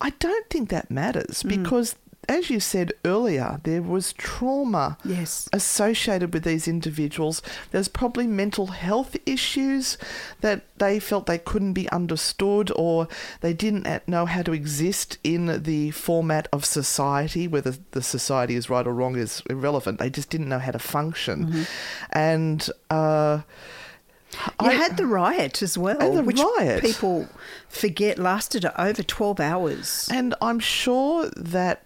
[0.00, 1.96] I don't think that matters because,
[2.28, 5.48] as you said earlier, there was trauma Yes.
[5.52, 7.40] associated with these individuals.
[7.70, 9.96] There's probably mental health issues
[10.42, 13.08] that they felt they couldn't be understood or
[13.40, 18.68] they didn't know how to exist in the format of society, whether the society is
[18.70, 19.98] right or wrong is irrelevant.
[19.98, 21.66] They just didn't know how to function.
[22.10, 23.40] And, uh,
[24.60, 26.82] You I- had the riot as well, And the which riot.
[26.82, 27.28] people
[27.68, 30.06] forget lasted over 12 hours.
[30.12, 31.82] And I'm sure that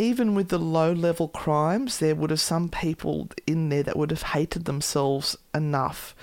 [0.00, 4.10] even with the low level crimes, there would have some people in there that would
[4.10, 6.14] have hated themselves enough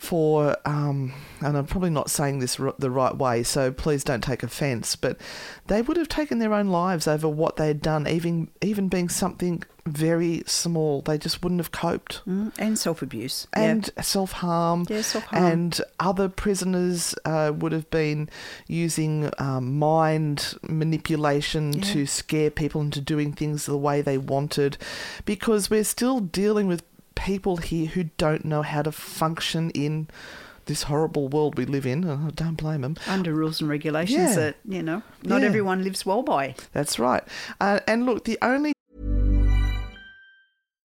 [0.00, 4.24] for, um, and I'm probably not saying this r- the right way, so please don't
[4.24, 5.18] take offence, but
[5.66, 9.10] they would have taken their own lives over what they had done, even even being
[9.10, 11.02] something very small.
[11.02, 13.46] They just wouldn't have coped Mm, and self abuse.
[13.52, 14.86] and self harm.
[14.88, 15.44] Yeah, self-harm.
[15.44, 18.28] And other prisoners uh, would have been
[18.68, 21.82] using um, mind manipulation Yeah.
[21.92, 24.78] to scare people into doing things the way they wanted,
[25.26, 26.82] because we're still dealing with
[27.24, 30.08] people here who don't know how to function in
[30.66, 32.04] this horrible world we live in.
[32.04, 32.96] and I don't blame them.
[33.08, 34.34] under rules and regulations Yeah.
[34.36, 35.48] that, you know, not Yeah.
[35.48, 36.54] everyone lives well by.
[36.72, 37.22] That's right.
[37.60, 38.72] Uh, and look, the only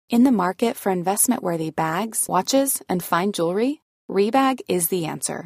[0.10, 5.46] In the market for investment worthy bags, watches, and fine jewelry, Rebag is the answer.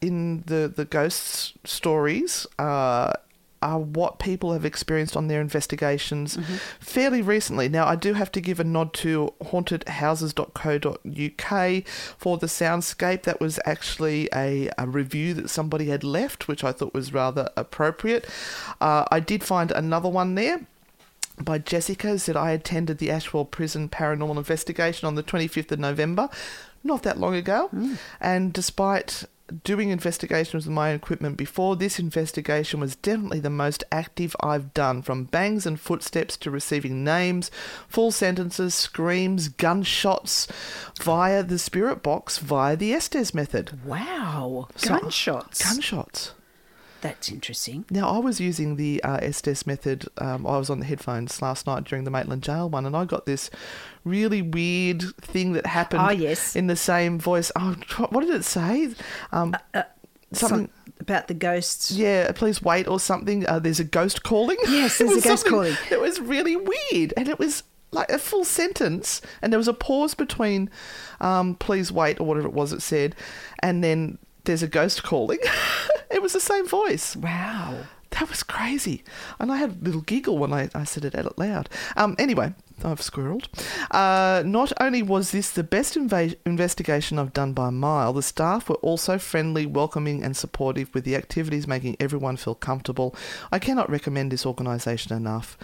[0.00, 3.12] in the the ghost stories uh,
[3.62, 6.36] are what people have experienced on their investigations
[6.78, 7.68] fairly recently.
[7.68, 11.84] Now, I do have to give a nod to hauntedhouses.co.uk
[12.18, 13.24] for the soundscape.
[13.24, 17.50] That was actually a, a review that somebody had left, which I thought was rather
[17.56, 18.26] appropriate.
[18.80, 20.62] Uh, I did find another one there
[21.38, 26.28] by Jessica said I attended the Ashwell Prison paranormal investigation on the 25th of November,
[26.84, 27.70] not that long ago.
[28.20, 29.24] And despite
[29.64, 35.02] doing investigations with my equipment before, this investigation was definitely the most active I've done,
[35.02, 37.50] from bangs and footsteps to receiving names,
[37.88, 40.46] full sentences, screams, gunshots
[41.00, 43.84] via the spirit box via the Estes method.
[43.84, 44.68] Wow.
[44.76, 44.98] So-
[45.62, 46.34] Gunshots.
[47.00, 47.84] That's interesting.
[47.90, 50.06] Now, I was using the uh, Estes method.
[50.18, 53.04] Um, I was on the headphones last night during the Maitland Gaol one, and I
[53.04, 53.50] got this
[54.04, 56.02] really weird thing that happened.
[56.04, 56.54] Oh, yes.
[56.54, 57.50] In the same voice.
[57.56, 57.76] Oh,
[58.10, 58.90] what did it say?
[59.32, 59.56] Um,
[60.32, 60.66] something.
[60.66, 61.90] Some- about the ghosts.
[61.90, 63.46] yeah, please wait or something.
[63.48, 64.58] Uh, there's a ghost calling.
[64.68, 65.74] Yes, there's a ghost calling.
[65.90, 69.72] It was really weird, and it was like a full sentence, and there was a
[69.72, 70.68] pause between
[71.22, 73.16] um, "please wait" or whatever it was it said,
[73.60, 75.38] and then there's a ghost calling.
[76.10, 77.16] it was the same voice.
[77.16, 77.84] Wow.
[78.10, 79.04] That was crazy.
[79.38, 81.68] And I had a little giggle when I, I said it out loud.
[81.96, 83.46] Um, anyway, I've squirreled.
[83.90, 88.22] Uh, not only was this the best inva- investigation I've done by a mile, the
[88.22, 93.14] staff were also friendly, welcoming, and supportive with the activities making everyone feel comfortable.
[93.52, 95.58] I cannot recommend this organisation enough.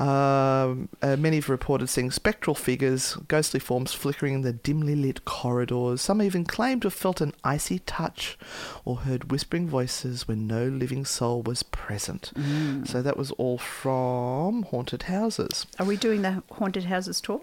[0.00, 5.24] Um uh, many have reported seeing spectral figures, ghostly forms flickering in the dimly lit
[5.24, 6.00] corridors.
[6.00, 8.38] Some even claimed to have felt an icy touch
[8.84, 12.32] or heard whispering voices when no living soul was present.
[12.84, 15.66] So that was all from Haunted Houses.
[15.78, 17.40] Are we doing the haunted houses tour?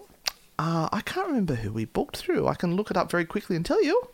[0.58, 2.48] Uh, I can't remember who we booked through.
[2.48, 4.08] I can look it up very quickly and tell you.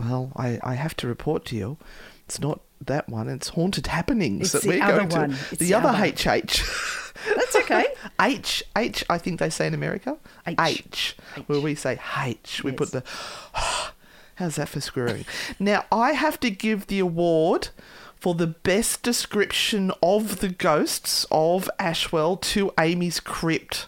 [0.00, 1.76] Well, I, I have to report to you.
[2.24, 3.28] It's not that one.
[3.28, 5.16] It's Haunted Happenings It's that the we're other going to.
[5.18, 5.30] one.
[5.32, 5.92] It's the, the other.
[5.92, 6.62] HH.
[7.36, 7.84] That's okay.
[8.20, 10.16] H H I think they say in America.
[10.46, 10.56] H.
[10.58, 12.64] H, where we say H.
[12.64, 13.04] We put the
[14.36, 15.26] How's that for screwing?
[15.60, 17.68] now I have to give the award
[18.24, 23.86] for the best description of the ghosts of Ashwell to Amy's crypt.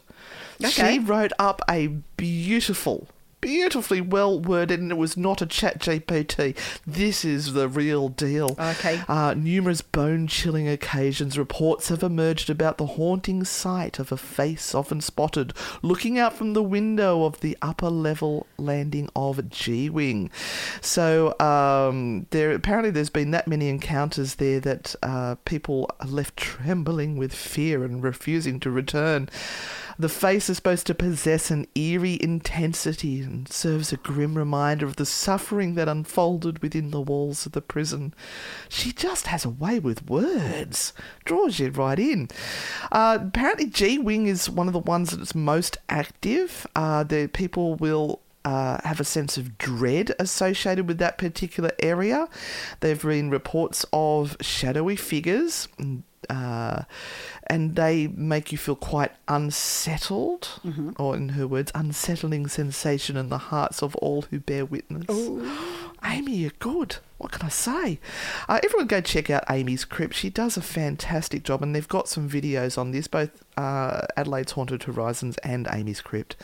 [0.63, 0.69] Okay.
[0.69, 1.87] She wrote up a
[2.19, 3.09] beautiful
[3.47, 6.57] Beautifully well worded, and it was not a ChatGPT.
[6.85, 8.57] This is the real deal.
[8.59, 9.01] Okay.
[9.07, 14.75] Uh, numerous bone chilling occasions, reports have emerged about the haunting sight of a face
[14.75, 20.29] often spotted looking out from the window of the upper level landing of G Wing.
[20.81, 26.37] So, um, there apparently there's been that many encounters there that uh, people are left
[26.37, 29.29] trembling with fear and refusing to return.
[29.99, 35.05] The face is supposed to possess an eerie intensity serves a grim reminder of the
[35.05, 38.15] suffering that unfolded within the walls of the prison.
[38.69, 40.93] She just has a way with words,
[41.25, 42.29] draws you right in.
[42.91, 46.67] Uh, apparently, G Wing is one of the ones that's most active.
[46.75, 52.29] Uh, the people will uh, have a sense of dread associated with that particular area.
[52.81, 55.69] There have been reports of shadowy figures,
[56.31, 56.83] uh,
[57.47, 60.61] and they make you feel quite unsettled,
[60.99, 65.07] or in her words, unsettling sensation in the hearts of all who bear witness.
[66.05, 66.97] Amy, you're good.
[67.19, 67.99] What can I say?
[68.49, 70.15] Uh, everyone go check out Amy's Crypt.
[70.15, 74.53] She does a fantastic job, and they've got some videos on this, both uh, Adelaide's
[74.53, 76.37] Haunted Horizons and Amy's Crypt.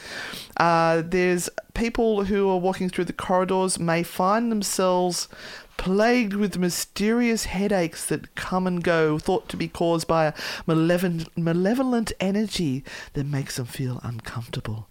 [0.57, 5.29] Uh, there's people who are walking through the corridors may find themselves
[5.77, 10.35] plagued with mysterious headaches that come and go, thought to be caused by a
[10.67, 14.87] malevolent, malevolent energy that makes them feel uncomfortable.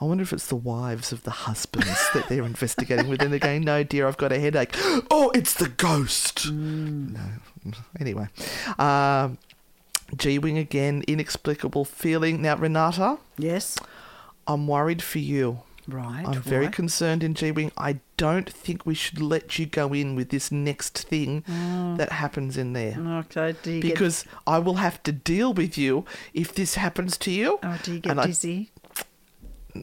[0.00, 3.38] I wonder if it's the wives of the husbands that they're investigating with, and they're
[3.40, 4.74] going, "No, dear, I've got a headache."
[5.10, 6.50] Oh, it's the ghost.
[6.50, 7.20] No.
[7.98, 8.28] Anyway,
[8.78, 9.38] um,
[10.16, 12.42] G wing again, inexplicable feeling.
[12.42, 13.78] Now, Renata, Yes.
[14.46, 15.60] I'm worried for you.
[15.88, 16.24] Right.
[16.26, 16.72] I'm very why?
[16.72, 17.70] concerned in G Wing.
[17.76, 21.96] I don't think we should let you go in with this next thing mm.
[21.96, 22.96] that happens in there.
[22.98, 23.54] Okay.
[23.62, 27.30] Do you get, Because I will have to deal with you if this happens to
[27.30, 27.58] you.
[27.62, 28.70] oh, do you get and I- dizzy?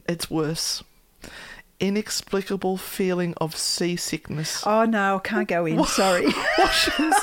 [0.08, 0.82] it's worse.
[1.80, 4.62] Inexplicable feeling of seasickness.
[4.66, 5.84] Oh no, I can't go in.
[5.84, 6.26] Sorry.
[6.58, 7.14] washes,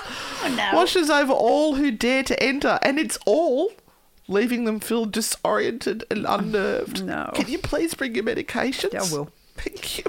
[0.73, 3.71] washes oh, over all who dare to enter, and it's all
[4.31, 7.03] leaving them feel disoriented and unnerved.
[7.03, 7.31] No.
[7.33, 8.93] Can you please bring your medications?
[8.93, 9.29] Yeah, I will.
[9.55, 10.05] Thank you.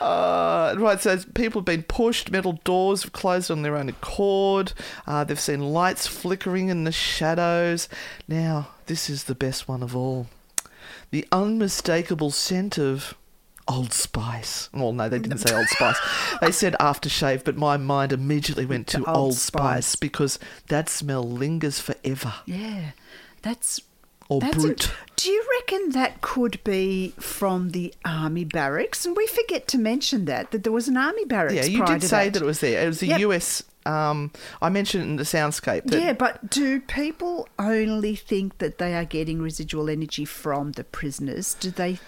[0.00, 4.72] Uh, right, so people have been pushed, metal doors have closed on their own accord,
[5.06, 7.86] uh, they've seen lights flickering in the shadows.
[8.26, 10.28] Now, this is the best one of all
[11.10, 13.14] the unmistakable scent of
[13.68, 14.68] Old Spice.
[14.72, 15.98] Well, no, they didn't say Old Spice.
[16.40, 19.86] They said aftershave, but my mind immediately went to, Old Spice.
[19.86, 19.96] Spice.
[19.96, 22.34] because that smell lingers forever.
[22.46, 22.92] Yeah,
[23.42, 23.80] that's.
[24.28, 24.92] Or that's Brut.
[25.16, 29.04] do you reckon that could be from the army barracks?
[29.04, 31.54] And we forget to mention that that there was an army barracks.
[31.54, 32.40] Yeah, you did say that.
[32.40, 32.80] it was there.
[32.84, 33.20] It was the Yep.
[33.20, 33.64] US.
[33.90, 34.30] Um,
[34.62, 35.82] I mentioned in the soundscape.
[35.92, 41.54] Yeah, but do people only think that they are getting residual energy from the prisoners?
[41.58, 41.98] Do they?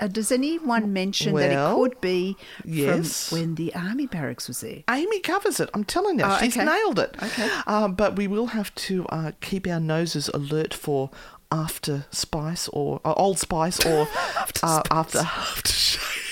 [0.00, 3.28] uh, Does anyone mention that it could be yes.
[3.28, 4.82] from when the army barracks was there?
[4.90, 5.70] Amy covers it.
[5.74, 6.64] I'm telling you, Oh, she's okay.
[6.66, 7.14] nailed it.
[7.22, 7.48] Okay.
[7.66, 11.10] Um, but we will have to uh, keep our noses alert for
[11.50, 14.06] after spice or uh, old spice or
[14.38, 16.27] after uh, after aftershave.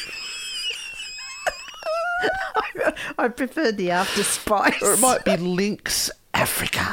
[3.19, 4.83] I prefer the after spice.
[4.83, 6.85] or it might be Lynx Africa.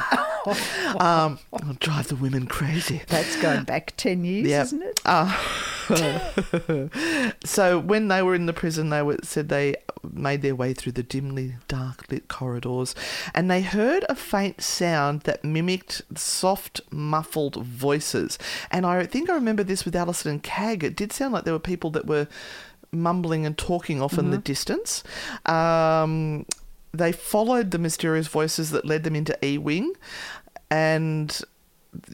[0.99, 3.01] um, it'll drive the women crazy.
[3.07, 4.65] That's going back ten years, Yep.
[4.65, 4.99] isn't it?
[5.05, 5.37] Uh,
[7.45, 9.75] so when they were in the prison, they were, said they
[10.11, 12.95] made their way through the dimly dark lit corridors,
[13.33, 18.37] and they heard a faint sound that mimicked soft, muffled voices.
[18.71, 20.83] And I think I remember this with Alison and Cag.
[20.83, 22.27] It did sound like there were people that were
[22.93, 25.03] mumbling and talking off in the distance.
[25.45, 26.45] Um,
[26.93, 29.93] they followed the mysterious voices that led them into E Wing,
[30.69, 31.41] and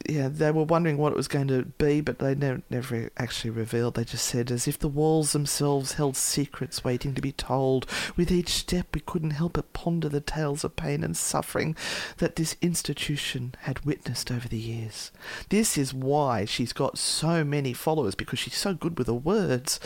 [0.08, 3.52] yeah, they were wondering what it was going to be, but they never, never actually
[3.52, 3.96] revealed.
[3.96, 7.86] They just said, as if the walls themselves held secrets waiting to be told.
[8.16, 11.76] With each step, we couldn't help but ponder the tales of pain and suffering
[12.18, 15.12] that this institution had witnessed over the years.
[15.50, 19.80] This is why she's got so many followers because she's so good with her words.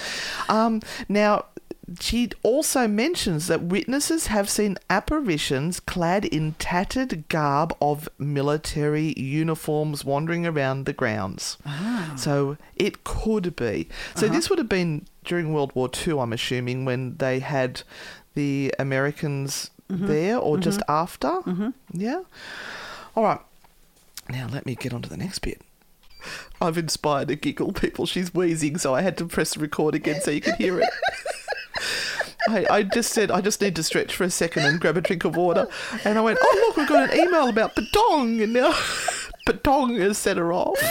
[0.49, 1.45] Um, now,
[1.99, 10.05] she also mentions that witnesses have seen apparitions clad in tattered garb of military uniforms
[10.05, 11.57] wandering around the grounds.
[11.65, 12.13] Ah.
[12.15, 13.89] So it could be.
[14.15, 14.35] So uh-huh.
[14.35, 17.81] this would have been during World War II, I'm assuming, when they had
[18.33, 20.07] the Americans mm-hmm.
[20.07, 20.91] there or just mm-hmm.
[20.91, 21.27] after.
[21.27, 21.69] Mm-hmm.
[21.93, 22.21] Yeah.
[23.15, 23.41] All right.
[24.29, 25.61] Now let me get on to the next bit.
[26.61, 28.05] I've inspired a giggle, people.
[28.05, 30.89] She's wheezing, so I had to press record again so you could hear it.
[32.49, 35.01] I, I just said, I just need to stretch for a second and grab a
[35.01, 35.67] drink of water.
[36.03, 38.43] And I went, oh, look, we've got an email about Patong.
[38.43, 38.71] And now
[39.47, 40.77] Patong has set her off.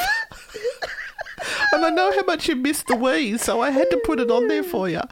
[1.72, 4.30] And I know how much you missed the wee, so I had to put it
[4.30, 5.00] on there for you.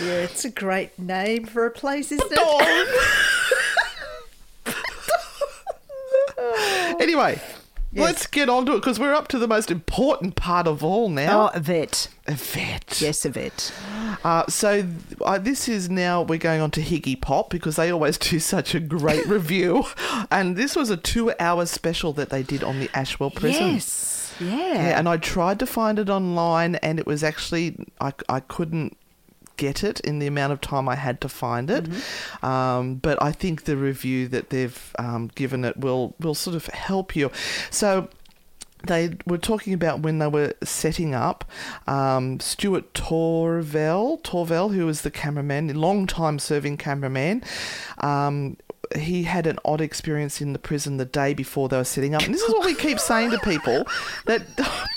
[0.00, 2.88] Yeah, it's a great name for a place, isn't it?
[7.00, 7.40] anyway,
[7.94, 11.08] let's get on to it because we're up to the most important part of all
[11.08, 11.50] now.
[11.52, 12.08] Oh, Yvette.
[12.26, 13.00] Yvette.
[13.00, 13.72] Yes, Yvette.
[14.24, 14.86] Uh, so
[15.22, 18.74] uh, this is now we're going on to Higgy Pop because they always do such
[18.74, 19.84] a great review,
[20.30, 23.74] and this was a two-hour special that they did on the Ashwell Prison.
[23.74, 24.34] Yes.
[24.40, 24.56] Yeah.
[24.56, 28.96] Yeah, and I tried to find it online, and it was actually I I couldn't
[29.62, 31.86] get it in the amount of time I had to find it.
[32.42, 36.66] Um, but I think the review that they've um, given it will will sort of
[36.66, 37.30] help you.
[37.70, 38.08] So.
[38.84, 41.44] They were talking about when they were setting up.
[41.86, 47.44] Um, Stuart Torevell, Torevell, who was the cameraman, long time serving cameraman,
[47.98, 48.56] um,
[48.96, 52.24] he had an odd experience in the prison the day before they were setting up.
[52.24, 53.86] And this is what we keep saying to people
[54.26, 54.42] that!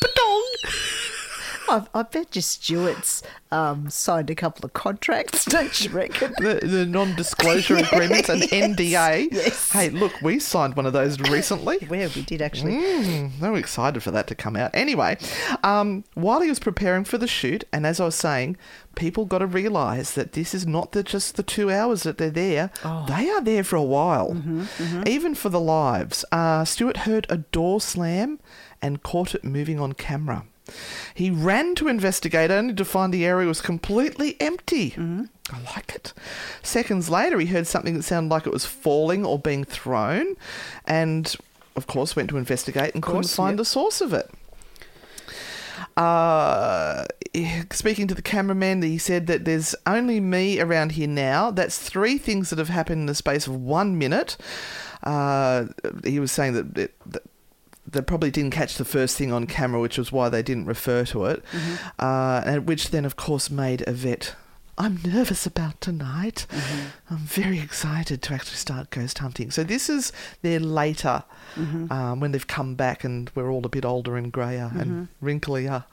[1.68, 6.34] I, I bet your Stewart's um, signed a couple of contracts, don't you reckon?
[6.38, 9.30] the, the non-disclosure agreements and NDA.
[9.32, 9.72] Yes.
[9.72, 11.78] Hey, look, we signed one of those recently.
[11.88, 12.74] Where we did actually.
[12.74, 14.72] Mm, I'm excited for that to come out.
[14.74, 15.18] Anyway,
[15.64, 18.58] um, while he was preparing for the shoot, and as I was saying,
[18.96, 22.30] people got to realise that this is not the, just the two hours that they're
[22.30, 22.72] there.
[23.08, 24.36] They are there for a while,
[25.06, 26.24] even for the lives.
[26.32, 28.40] Uh, Stewart heard a door slam
[28.82, 30.46] and caught it moving on camera.
[31.14, 34.96] He ran to investigate only to find the area was completely empty.
[34.98, 36.14] I like it.
[36.64, 40.36] Seconds later, he heard something that sounded like it was falling or being thrown,
[40.86, 41.36] and
[41.76, 43.58] of course, went to investigate and couldn't find yep.
[43.58, 44.30] the source of it.
[45.98, 47.06] Uh,
[47.72, 51.52] speaking to the cameraman, he said that there's only me around here now.
[51.52, 54.38] That's three things that have happened in the space of one minute.
[55.04, 55.66] Uh,
[56.04, 57.24] he was saying that, it, that
[57.88, 61.06] they probably didn't catch the first thing on camera, which was why they didn't refer
[61.06, 61.44] to it.
[62.00, 64.36] Uh, and which then, of course, made Yvette.
[64.78, 66.46] I'm nervous about tonight.
[67.10, 69.50] I'm very excited to actually start ghost hunting.
[69.50, 70.12] So this is
[70.42, 71.24] their later,
[71.56, 75.86] um, when they've come back and we're all a bit older and greyer and wrinklier.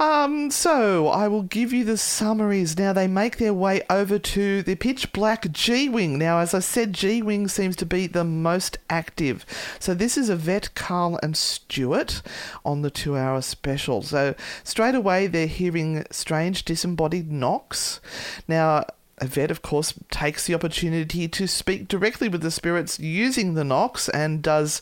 [0.00, 2.78] Um, so I will give you the summaries.
[2.78, 6.18] Now they make their way over to the pitch black G Wing.
[6.18, 9.44] Now, as I said, G Wing seems to be the most active.
[9.80, 12.22] So this is Yvette, Carl, and Stuart
[12.64, 14.02] on the two hour special.
[14.02, 18.00] So straight away they're hearing strange disembodied knocks.
[18.46, 18.84] Now,
[19.20, 24.08] Yvette, of course, takes the opportunity to speak directly with the spirits using the knocks
[24.08, 24.80] and does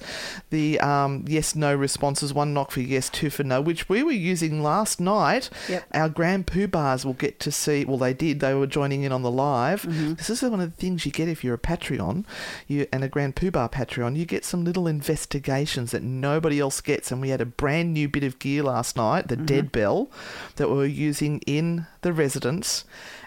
[0.51, 4.12] the um, yes no responses one knock for yes, two for no, which we were
[4.12, 5.51] using last night.
[5.68, 5.87] Yep.
[5.95, 9.22] Our Grand Poobahs will get to see, well, they did, they were joining in on
[9.22, 9.87] the live.
[10.16, 12.24] This is one of the things you get if you're a Patreon
[12.66, 14.16] you, and a Grand poo bar Patreon.
[14.16, 17.11] You get some little investigations that nobody else gets.
[17.11, 20.11] And we had a brand new bit of gear last night, the Dead Bell,
[20.57, 22.84] that we were using in the residence.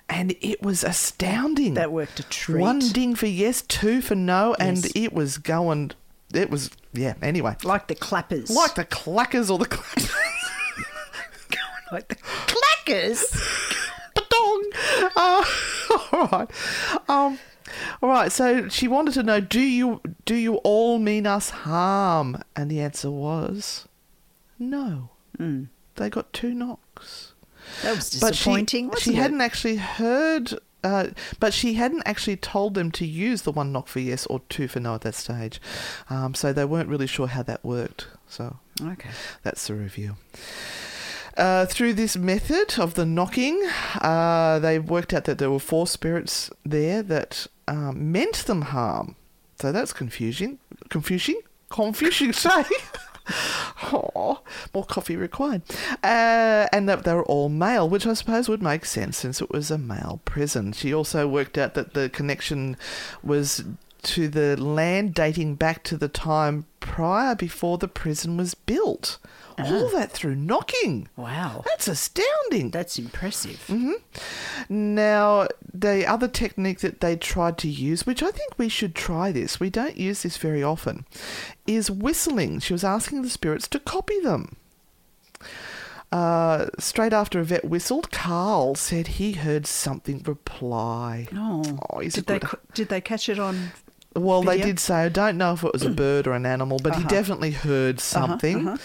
[0.09, 1.75] And it was astounding.
[1.75, 2.59] That worked a treat.
[2.59, 5.91] One ding for yes, two for no, and it was going.
[6.33, 7.13] It was yeah.
[7.21, 8.49] Anyway, Like the clappers.
[8.49, 10.11] like the clackers or the clackers.
[11.91, 13.23] Like the clackers.
[14.29, 14.63] Dong.
[15.15, 15.43] Uh,
[16.11, 16.49] all right.
[17.07, 17.39] Um,
[18.03, 18.31] all right.
[18.31, 22.43] So she wanted to know: Do you do you all mean us harm?
[22.55, 23.87] And the answer was
[24.59, 25.09] no.
[25.95, 27.28] They got two knocks.
[27.83, 28.85] That was But disappointing.
[28.85, 30.53] she, wasn't she hadn't actually heard.
[30.81, 31.07] Uh,
[31.41, 34.65] but she hadn't actually told them to use the one knock for yes or two
[34.69, 35.59] for no at that stage,
[36.09, 38.07] um, so they weren't really sure how that worked.
[38.29, 39.09] So Okay.
[39.43, 40.15] that's the review.
[41.35, 43.61] Uh, through this method of the knocking,
[44.01, 49.17] uh, they worked out that there were four spirits there that um, meant them harm.
[49.59, 50.59] So that's confusing.
[50.87, 51.41] Confusing?
[51.69, 52.63] Confusing, say.
[54.19, 54.41] Oh,
[54.73, 55.61] more coffee required.
[56.03, 59.51] Uh, and that they were all male, which I suppose would make sense since it
[59.51, 60.73] was a male prison.
[60.73, 62.77] She also worked out that the connection
[63.23, 63.63] was
[64.03, 69.17] to the land dating back to the time prior before the prison was built.
[69.57, 71.09] All that through knocking.
[71.17, 71.63] Wow.
[71.65, 72.71] That's astounding.
[72.71, 73.61] That's impressive.
[73.67, 74.95] Mm-hmm.
[74.95, 79.33] Now, the other technique that they tried to use, which I think we should try
[79.33, 81.05] this, we don't use this very often,
[81.67, 82.59] is whistling.
[82.61, 84.55] She was asking the spirits to copy them.
[86.11, 91.27] Uh, straight after Yvette whistled, Carl said he heard something reply.
[91.35, 93.71] Oh, Oh, did they good- did they catch it on?
[94.15, 96.79] Well, they did say, I don't know if it was a bird or an animal,
[96.81, 97.09] but he Uh-huh.
[97.09, 98.77] definitely heard something.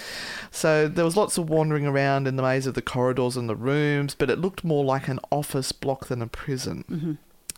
[0.51, 3.57] So there was lots of wandering around in the maze of the corridors and the
[3.57, 6.85] rooms, but it looked more like an office block than a prison.
[6.91, 7.13] Mm-hmm.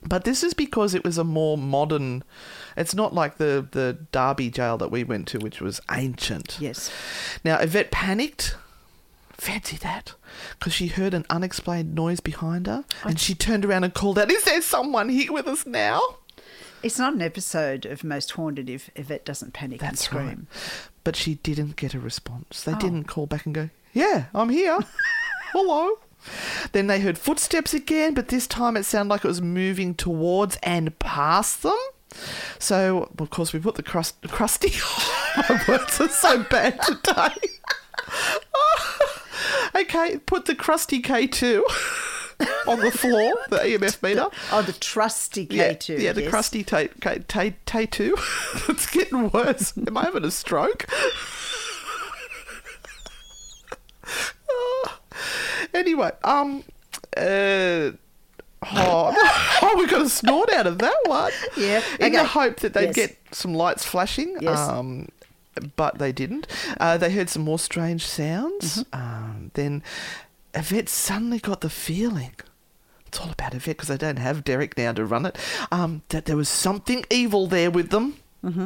[0.08, 2.22] But this is because it was a more modern.
[2.76, 6.58] It's not like the the Derby jail that we went to, which was ancient.
[6.60, 6.90] Yes.
[7.44, 8.56] Now Yvette panicked.
[9.32, 10.14] Fancy that,
[10.58, 14.30] because she heard an unexplained noise behind her, and she turned around and called out,
[14.30, 16.00] "Is there someone here with us now?"
[16.86, 20.24] It's not an episode of Most Haunted if Yvette doesn't panic and That's scream.
[20.24, 20.38] right.
[21.02, 22.62] But she didn't get a response.
[22.62, 22.78] They Oh.
[22.78, 24.78] didn't call back and go, Yeah, I'm here.
[25.52, 25.98] Hello.
[26.70, 30.58] Then they heard footsteps again, but this time it sounded like it was moving towards
[30.62, 31.76] and past them.
[32.60, 34.72] So, of course, we put the crust, crusty.
[35.48, 37.48] My words are so bad today.
[39.74, 41.62] okay, put the crusty K2
[42.66, 44.26] on the floor, the EMF meter.
[44.52, 45.98] Oh, the trusty Yeah, K2.
[46.00, 46.30] yeah, the yes.
[46.30, 46.88] crusty K
[47.86, 48.14] two.
[48.68, 49.72] it's getting worse.
[49.86, 50.86] Am I having a stroke?
[55.74, 56.62] anyway, um,
[57.16, 57.90] uh,
[58.62, 61.32] oh, oh, we got a snort out of that one.
[61.56, 62.94] Yeah, In the hope that they'd Yes.
[62.94, 64.36] get some lights flashing.
[64.40, 64.58] Yes.
[64.58, 65.08] Um,
[65.76, 66.46] but they didn't.
[66.78, 68.84] Uh, they heard some more strange sounds.
[68.92, 69.82] Um, then
[70.56, 72.32] Yvette suddenly got the feeling.
[73.06, 75.36] It's all about Yvette because they don't have Derek now to run it.
[75.70, 78.16] Um, that there was something evil there with them.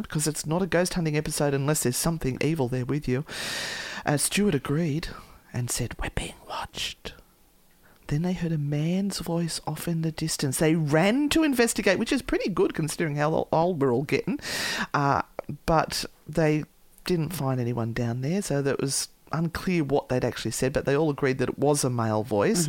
[0.02, 3.24] Because it's not a ghost hunting episode unless there's something evil there with you.
[4.04, 5.08] Uh, Stuart agreed
[5.52, 7.14] and said, We're being watched.
[8.08, 10.58] Then they heard a man's voice off in the distance.
[10.58, 14.38] They ran to investigate, which is pretty good considering how old we're all getting.
[14.92, 15.22] Uh,
[15.64, 16.64] but they
[17.04, 20.72] didn't find anyone down there, so that was unclear what they'd actually said.
[20.72, 22.68] But they all agreed that it was a male voice.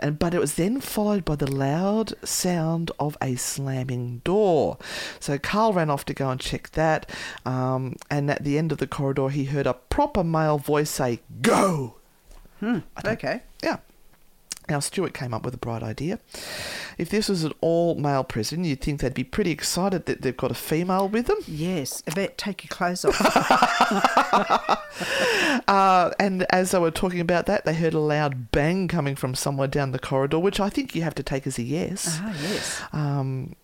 [0.00, 4.78] And but it was then followed by the loud sound of a slamming door.
[5.20, 7.08] So Carl ran off to go and check that.
[7.44, 11.20] Um, and at the end of the corridor, he heard a proper male voice say,
[11.40, 11.96] "Go."
[12.60, 12.78] Hmm.
[13.04, 13.42] Okay.
[13.62, 13.78] Yeah.
[14.68, 16.20] Now, Stuart came up with a bright idea.
[16.96, 20.36] If this was an all male prison, you'd think they'd be pretty excited that they've
[20.36, 21.38] got a female with them.
[21.46, 22.02] Yes.
[22.06, 24.78] Yvette, take your clothes off.
[25.68, 29.34] Uh, and as they were talking about that, they heard a loud bang coming from
[29.34, 32.18] somewhere down the corridor, which I think you have to take as a yes.
[32.20, 32.82] ah, yes.
[32.92, 33.54] Um,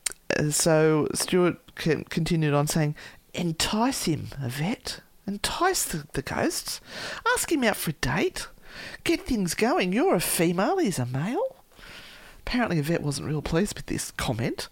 [0.51, 2.95] so Stuart continued on saying,
[3.35, 5.01] Entice him, Yvette.
[5.27, 6.81] Entice the, the ghosts.
[7.35, 8.49] Ask him out for a date.
[9.05, 9.93] Get things going.
[9.93, 11.57] You're a female, he's a male.
[12.41, 14.69] Apparently, Yvette wasn't real pleased with this comment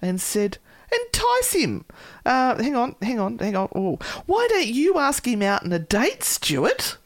[0.00, 0.58] and said,
[0.90, 1.84] Entice him.
[2.24, 3.68] Uh, hang on, hang on, hang on.
[3.74, 6.96] Oh, why don't you ask him out on a date, Stuart?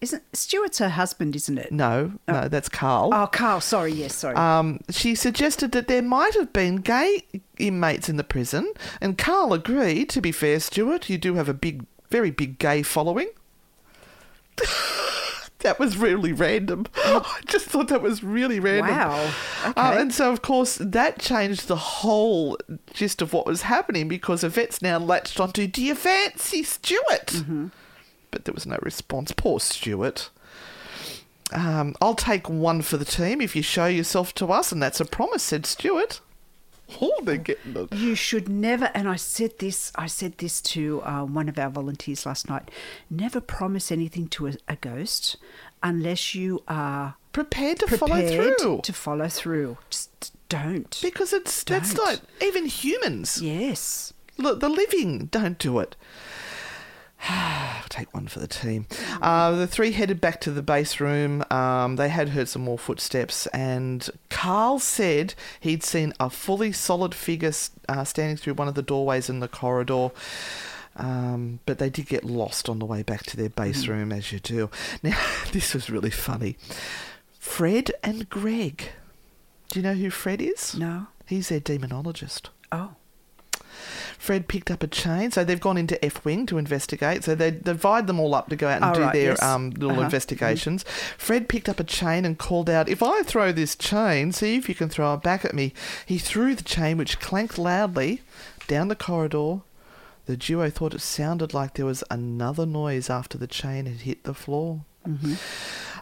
[0.00, 1.72] Isn't Stuart's her husband, isn't it?
[1.72, 3.10] No, no, that's Carl.
[3.12, 3.60] Oh, Carl.
[3.60, 3.92] Sorry.
[3.92, 4.14] Yes.
[4.14, 4.34] Sorry.
[4.34, 7.24] Um, she suggested that there might have been gay
[7.58, 8.72] inmates in the prison,
[9.02, 10.08] and Carl agreed.
[10.10, 13.28] To be fair, Stuart, you do have a big, very big gay following.
[15.60, 16.86] that was really random.
[16.96, 18.96] I just thought that was really random.
[18.96, 19.32] Wow.
[19.64, 22.58] Uh, and so, of course, that changed the whole
[22.92, 27.42] gist of what was happening because Yvette's now latched onto, Do you fancy Stuart?
[28.30, 29.32] But there was no response.
[29.32, 30.30] Poor Stuart.
[31.52, 35.00] Um, I'll take one for the team if you show yourself to us, and that's
[35.00, 36.20] a promise, said Stuart.
[37.00, 37.92] Oh, they're getting it.
[37.92, 39.92] You should never, and I said this.
[39.94, 42.70] I said this to uh, one of our volunteers last night.
[43.08, 45.36] Never promise anything to a, a ghost
[45.82, 48.80] unless you are Prepared to prepared follow through.
[48.82, 50.98] To follow through, just don't.
[51.00, 52.06] because it's that's Don't.
[52.06, 54.12] like even humans, yes.
[54.36, 55.94] Look, the living don't do it.
[57.28, 58.86] I'll take one for the team.
[59.20, 61.44] Uh, the three headed back to the base room.
[61.50, 67.14] Um, they had heard some more footsteps, and Carl said he'd seen a fully solid
[67.14, 67.52] figure
[67.88, 70.10] uh, standing through one of the doorways in the corridor.
[70.96, 74.32] Um, but they did get lost on the way back to their base room, as
[74.32, 74.70] you do.
[75.02, 75.18] Now,
[75.52, 76.56] this was really funny.
[77.38, 78.90] Fred and Greg.
[79.68, 80.74] Do you know who Fred is?
[80.74, 81.06] No.
[81.26, 82.48] He's their demonologist.
[82.72, 82.96] Oh.
[84.20, 87.24] Fred picked up a chain, so they've gone into F Wing to investigate.
[87.24, 89.42] So they divide them all up to go out and Oh, do right, their yes.
[89.42, 90.02] um, little Uh-huh.
[90.02, 90.84] investigations.
[91.16, 94.68] Fred picked up a chain and called out, If I throw this chain, see if
[94.68, 95.72] you can throw it back at me.
[96.04, 98.20] He threw the chain, which clanked loudly
[98.68, 99.60] down the corridor.
[100.26, 104.24] The duo thought it sounded like there was another noise after the chain had hit
[104.24, 104.82] the floor.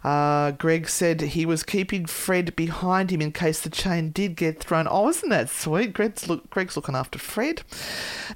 [0.04, 4.60] Uh, Greg said he was keeping Fred behind him in case the chain did get
[4.60, 4.86] thrown.
[4.88, 5.92] Oh, isn't that sweet?
[5.92, 7.62] Greg's, look, Greg's looking after Fred.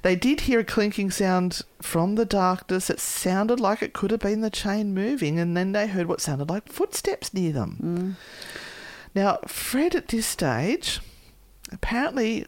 [0.01, 2.89] They did hear a clinking sound from the darkness.
[2.89, 6.21] It sounded like it could have been the chain moving, and then they heard what
[6.21, 8.17] sounded like footsteps near them.
[9.15, 10.99] Now, Fred at this stage
[11.71, 12.45] apparently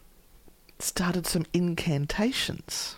[0.80, 2.98] started some incantations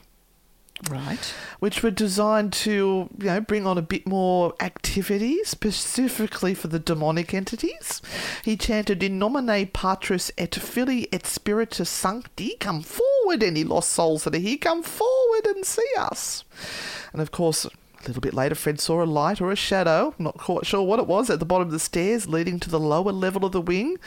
[0.89, 1.34] Right.
[1.59, 6.80] which were designed to, you know, bring on a bit more activity, specifically for the
[6.80, 8.01] demonic entities.
[8.43, 14.23] He chanted, In nomine Patris et Filii et Spiritus Sancti, come forward, any lost souls
[14.23, 16.43] that are here, come forward and see us.
[17.11, 17.71] And of course, a
[18.07, 21.07] little bit later, Fred saw a light or a shadow, not quite sure what it
[21.07, 23.97] was, at the bottom of the stairs leading to the lower level of the wing.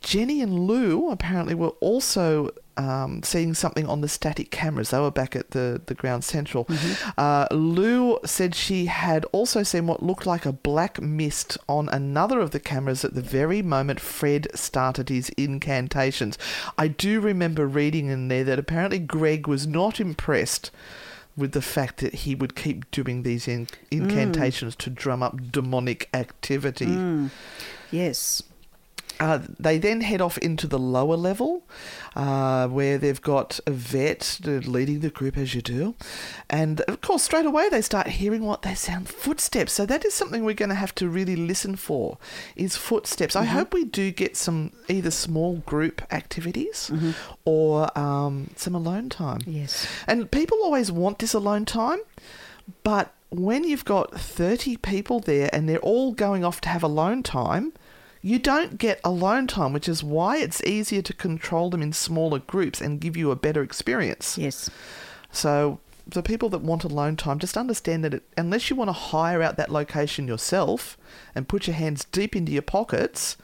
[0.00, 4.90] Jenny and Lou apparently were also um, seeing something on the static cameras.
[4.90, 6.66] They were back at the, the ground central.
[7.18, 12.40] Uh, Lou said she had also seen what looked like a black mist on another
[12.40, 16.38] of the cameras at the very moment Fred started his incantations.
[16.78, 20.70] I do remember reading in there that apparently Greg was not impressed
[21.36, 26.08] with the fact that he would keep doing these in- incantations to drum up demonic
[26.12, 26.84] activity.
[27.90, 28.42] Yes.
[29.22, 31.62] Uh, they then head off into the lower level,
[32.16, 35.94] uh, where they've got Yvette leading the group as you do,
[36.50, 39.72] and of course straight away they start hearing what they sound footsteps.
[39.72, 42.18] So that is something we're going to have to really listen for,
[42.56, 43.36] is footsteps.
[43.36, 46.90] I hope we do get some either small group activities
[47.44, 49.42] or um, some alone time.
[49.46, 49.86] Yes.
[50.08, 52.00] And people always want this alone time.
[52.82, 57.22] But when you've got 30 people there and they're all going off to have alone
[57.22, 57.72] time,
[58.22, 62.38] you don't get alone time, which is why it's easier to control them in smaller
[62.38, 64.38] groups and give you a better experience.
[64.38, 64.70] Yes.
[65.32, 68.92] So, the people that want alone time, just understand that it, unless you want to
[68.92, 70.96] hire out that location yourself
[71.34, 73.36] and put your hands deep into your pockets,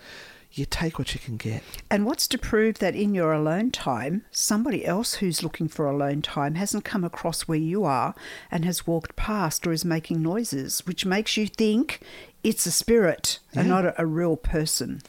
[0.53, 1.63] you take what you can get.
[1.91, 6.23] And what's to prove that in your alone time, somebody else who's looking for alone
[6.23, 8.15] time hasn't come across where you are
[8.51, 12.01] and has walked past or is making noises, which makes you think
[12.45, 15.03] it's a spirit and not a, a real person.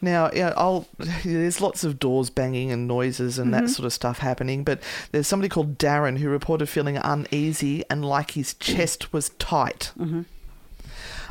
[0.00, 0.86] Now, yeah, I'll,
[1.24, 4.80] there's lots of doors banging and noises and that sort of stuff happening, but
[5.10, 9.92] there's somebody called Darren who reported feeling uneasy and like his chest was tight.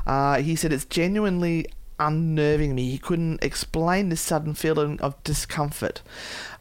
[0.07, 1.67] Uh, he said it's genuinely
[1.99, 2.89] unnerving me.
[2.89, 6.01] He couldn't explain this sudden feeling of discomfort.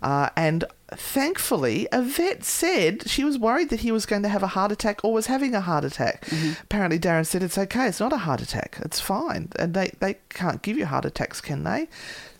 [0.02, 4.48] Uh, and thankfully, Yvette said she was worried that he was going to have a
[4.48, 6.24] heart attack or was having a heart attack.
[6.26, 6.62] Mm-hmm.
[6.62, 9.48] Apparently, Darren said it's okay, it's not a heart attack, it's fine.
[9.58, 11.88] And they, they can't give you heart attacks, can they?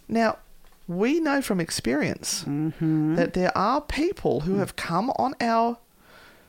[0.08, 0.38] Now,
[0.86, 3.14] we know from experience mm-hmm.
[3.16, 5.78] that there are people who have come on our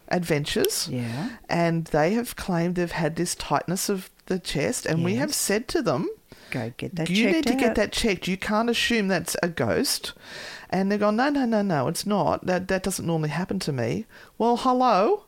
[0.10, 1.30] adventures Yeah.
[1.50, 5.68] and they have claimed they've had this tightness of the chest, and we have said
[5.70, 6.10] to them,
[6.52, 7.60] Go get that you checked need to out.
[7.60, 8.28] get that checked.
[8.28, 10.14] You can't assume that's a ghost.
[10.76, 12.46] And they're going, no, no, no, no, it's not.
[12.46, 14.06] That that doesn't normally happen to me.
[14.38, 15.24] Well, hello.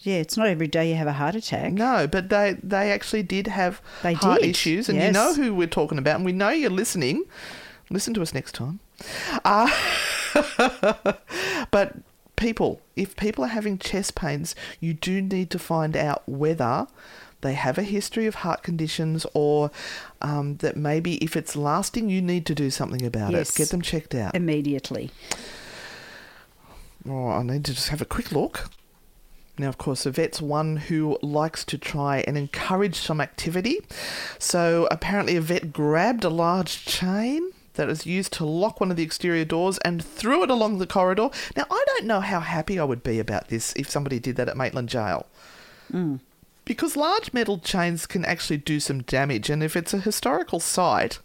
[0.00, 1.72] Yeah, it's not every day you have a heart attack.
[1.72, 5.54] No, but they they actually did have They heart did, issues, and you know who
[5.54, 7.22] we're talking about, and we know you're listening.
[7.88, 8.80] Listen to us next time.
[9.44, 9.70] Uh,
[11.70, 11.98] but
[12.34, 16.88] people, if people are having chest pains, you do need to find out whether
[17.40, 19.70] they have a history of heart conditions or
[20.20, 23.50] um, that maybe if it's lasting, you need to do something about Yes.
[23.50, 23.56] it.
[23.56, 24.34] Get them checked out.
[24.34, 25.10] Immediately.
[27.08, 28.70] Oh, I need to just have a quick look.
[29.56, 33.78] Now, of course, Yvette's one who likes to try and encourage some activity.
[34.38, 39.02] So, apparently, Yvette grabbed a large chain that is used to lock one of the
[39.02, 41.30] exterior doors and threw it along the corridor.
[41.56, 44.48] Now, I don't know how happy I would be about this if somebody did that
[44.48, 45.26] at Maitland Gaol.
[46.68, 51.18] Because large metal chains can actually do some damage, and if it's a historical site,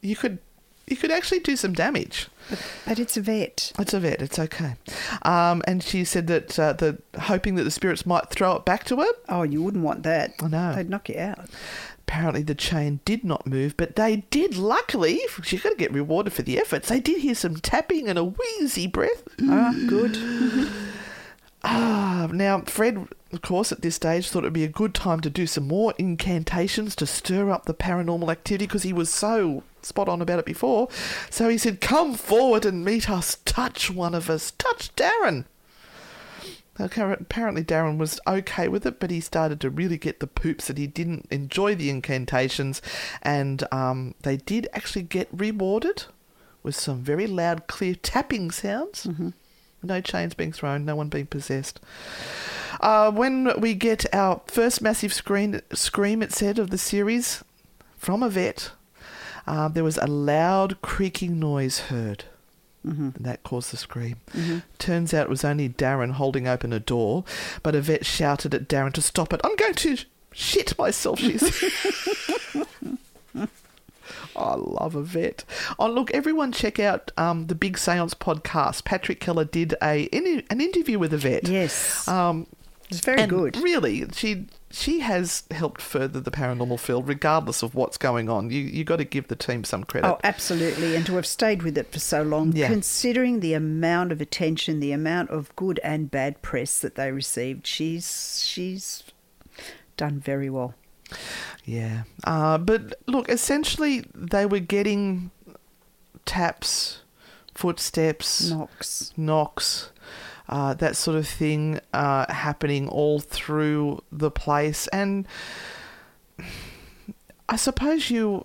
[0.00, 0.38] you could
[0.86, 2.28] you could actually do some damage.
[2.86, 3.72] But it's Yvette.
[3.80, 4.22] It's Yvette.
[4.22, 4.76] It's okay.
[5.22, 8.84] Um, and she said that uh, the hoping that the spirits might throw it back
[8.84, 9.08] to her.
[9.28, 10.34] Oh, you wouldn't want that.
[10.40, 10.72] I know.
[10.76, 11.48] They'd knock you out.
[12.06, 14.56] Apparently, the chain did not move, but they did.
[14.56, 16.90] Luckily, she's got to get rewarded for the efforts.
[16.90, 19.24] They did hear some tapping and a wheezy breath.
[19.42, 20.16] Ah, good.
[21.66, 25.30] Ah, now Fred, of course, at this stage thought it'd be a good time to
[25.30, 30.06] do some more incantations to stir up the paranormal activity because he was so spot
[30.06, 30.88] on about it before.
[31.30, 33.38] So he said, "Come forward and meet us.
[33.46, 34.50] Touch one of us.
[34.52, 35.46] Touch Darren."
[36.78, 40.76] Apparently, Darren was okay with it, but he started to really get the poops that
[40.76, 42.82] he didn't enjoy the incantations,
[43.22, 46.04] and um, they did actually get rewarded
[46.62, 49.06] with some very loud, clear tapping sounds.
[49.84, 51.80] No chains being thrown, no one being possessed.
[52.80, 57.44] Uh, when we get our first massive screen, scream, it said, of the series
[57.96, 58.72] from Yvette,
[59.46, 62.24] uh, there was a loud creaking noise heard.
[63.16, 64.16] And that caused the scream.
[64.78, 67.24] Turns out it was only Darren holding open a door,
[67.62, 69.40] but Yvette shouted at Darren to stop it.
[69.42, 69.96] I'm going to
[70.32, 71.72] shit myself, she said.
[74.36, 75.44] I love Yvette.
[75.78, 78.84] Oh, look, everyone check out um, the Big Seance podcast.
[78.84, 81.48] Patrick Keller did a in- an interview with Yvette.
[81.48, 82.06] Yes.
[82.08, 82.46] Um,
[82.90, 83.56] It's very and good.
[83.56, 88.50] Really, she she has helped further the paranormal field, regardless of what's going on.
[88.50, 90.06] You you got to give the team some credit.
[90.08, 90.94] Oh, absolutely.
[90.94, 92.68] And to have stayed with it for so long, Yeah.
[92.68, 97.66] considering the amount of attention, the amount of good and bad press that they received,
[97.66, 99.02] she's she's
[99.96, 100.74] done very well.
[101.64, 102.02] Yeah.
[102.24, 105.30] Uh, but look, essentially, they were getting
[106.26, 107.00] taps,
[107.54, 109.90] footsteps, knocks, knocks,
[110.48, 114.88] uh, that sort of thing uh, happening all through the place.
[114.88, 115.26] And
[117.48, 118.44] I suppose you,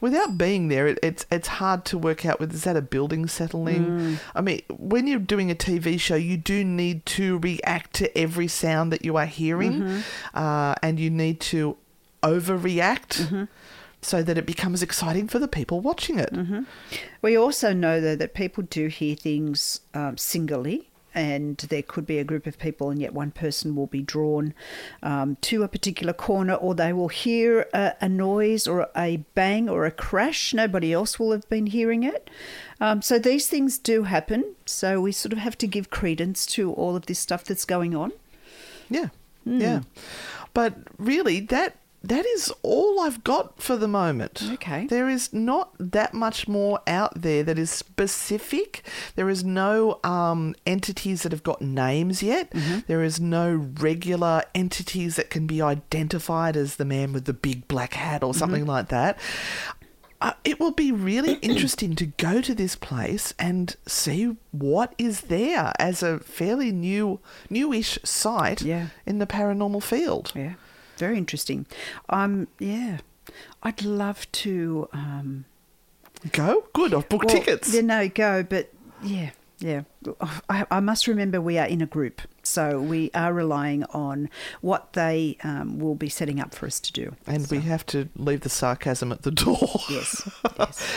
[0.00, 2.38] without being there, it, it's it's hard to work out.
[2.38, 4.18] With is that a building settling?
[4.34, 8.48] I mean, when you're doing a TV show, you do need to react to every
[8.48, 10.02] sound that you are hearing,
[10.34, 11.76] uh, and you need to
[12.22, 13.48] overreact.
[14.00, 16.32] So that it becomes exciting for the people watching it.
[17.20, 22.20] We also know, though, that people do hear things um, singly, and there could be
[22.20, 24.54] a group of people, and yet one person will be drawn
[25.02, 29.68] um, to a particular corner, or they will hear a, a noise or a bang
[29.68, 30.54] or a crash.
[30.54, 32.30] Nobody else will have been hearing it.
[32.80, 34.54] Um, so these things do happen.
[34.64, 37.96] So we sort of have to give credence to all of this stuff that's going
[37.96, 38.12] on.
[38.88, 39.08] Yeah,
[39.44, 39.80] yeah.
[40.54, 44.42] But really, that that is all I've got for the moment.
[44.52, 44.86] Okay.
[44.86, 48.82] There is not that much more out there that is specific.
[49.16, 52.52] There is no um, entities that have got names yet.
[52.86, 57.66] There is no regular entities that can be identified as the man with the big
[57.68, 59.18] black hat or something like that.
[60.20, 65.22] Uh, it will be really interesting to go to this place and see what is
[65.22, 68.88] there as a fairly new, newish site Yeah.
[69.06, 70.32] in the paranormal field.
[70.34, 70.54] Yeah,
[70.98, 71.66] very interesting.
[72.08, 72.98] Um, yeah,
[73.62, 74.88] I'd love to.
[74.92, 75.44] Um,
[76.32, 76.64] Go?
[76.72, 76.92] Good.
[76.94, 77.72] I've booked well, tickets.
[77.72, 78.42] Yeah, no, go.
[78.42, 78.72] But
[79.04, 79.30] yeah,
[79.60, 79.82] yeah.
[80.50, 84.28] I, I must remember we are in a group, so we are relying on
[84.60, 87.14] what they um, will be setting up for us to do.
[87.28, 89.58] And we have to leave the sarcasm at the door.
[89.90, 90.28] Yes.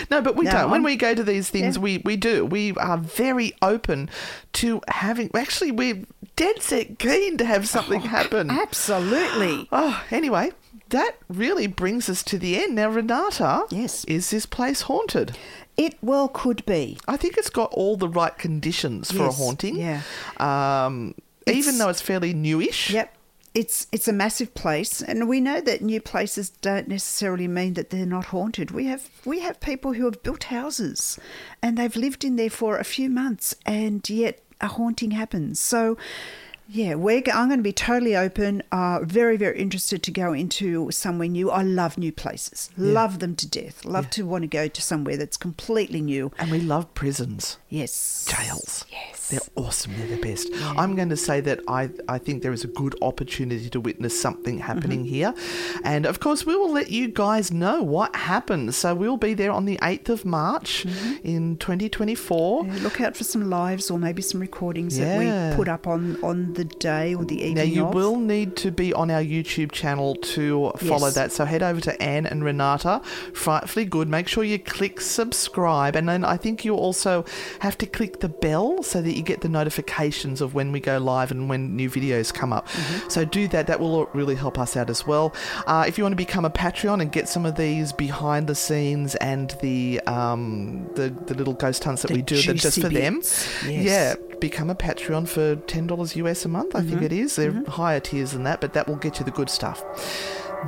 [0.09, 0.65] no, but we No, don't.
[0.71, 1.81] When I'm- we go to these things, Yeah.
[1.83, 2.43] we, we do.
[2.45, 4.09] We are very open
[4.53, 5.29] to having.
[5.35, 6.03] Actually, we're
[6.35, 8.49] dead set keen to have something happen.
[8.49, 9.67] Absolutely.
[9.71, 10.51] Oh, anyway,
[10.89, 12.75] that really brings us to the end.
[12.75, 13.65] Now, Renata.
[13.69, 14.05] Yes.
[14.05, 15.37] Is this place haunted?
[15.77, 16.97] It well could be.
[17.07, 19.77] I think it's got all the right conditions for a haunting.
[19.77, 20.01] yeah.
[20.37, 21.15] Um,
[21.47, 22.91] even though it's fairly newish.
[22.91, 23.15] Yep.
[23.53, 27.89] It's it's a massive place, and we know that new places don't necessarily mean that
[27.89, 28.71] they're not haunted.
[28.71, 31.19] We have we have people who have built houses,
[31.61, 35.59] and they've lived in there for a few months, and yet a haunting happens.
[35.59, 35.97] So,
[36.67, 38.63] yeah, we're I'm going to be totally open.
[38.71, 41.51] Uh, very very interested to go into somewhere new.
[41.51, 42.69] I love new places.
[42.77, 43.83] Love them to death.
[43.83, 46.31] Love to want to go to somewhere that's completely new.
[46.39, 47.57] And we love prisons.
[47.69, 48.25] Yes.
[48.29, 48.85] Jails.
[48.89, 49.20] Yes.
[49.31, 49.93] They're awesome.
[49.97, 50.49] They're the best.
[50.77, 54.19] I'm going to say that I, I think there is a good opportunity to witness
[54.19, 55.09] something happening Mm-hmm.
[55.09, 55.33] here.
[55.83, 58.75] And of course, we will let you guys know what happens.
[58.75, 60.85] So we'll be there on the 8th of March
[61.23, 62.63] in 2024.
[62.63, 62.75] Mm-hmm.
[62.77, 66.17] Yeah, look out for some lives or maybe some recordings that we put up on,
[66.23, 67.55] on the day or the evening.
[67.55, 67.93] Now, you of.
[67.93, 71.15] will need to be on our YouTube channel to follow Yes.
[71.15, 71.31] that.
[71.31, 73.01] So head over to Anne and Renata,
[73.33, 74.07] Frightfully Good.
[74.09, 75.95] Make sure you click subscribe.
[75.95, 77.23] And then I think you also
[77.59, 80.97] have to click the bell so that you get the notifications of when we go
[80.97, 82.67] live and when new videos come up.
[82.69, 83.09] Mm-hmm.
[83.09, 83.67] So do that.
[83.67, 85.33] That will really help us out as well.
[85.67, 88.55] Uh, if you want to become a Patreon and get some of these behind the
[88.55, 92.81] scenes and the um, the, the little ghost hunts that The we do that just
[92.81, 93.21] for them.
[93.65, 93.65] Yes.
[93.65, 96.75] yeah, become a Patreon for ten dollars US a month.
[96.75, 97.35] I think it is.
[97.35, 99.83] They're higher tiers than that, but that will get you the good stuff.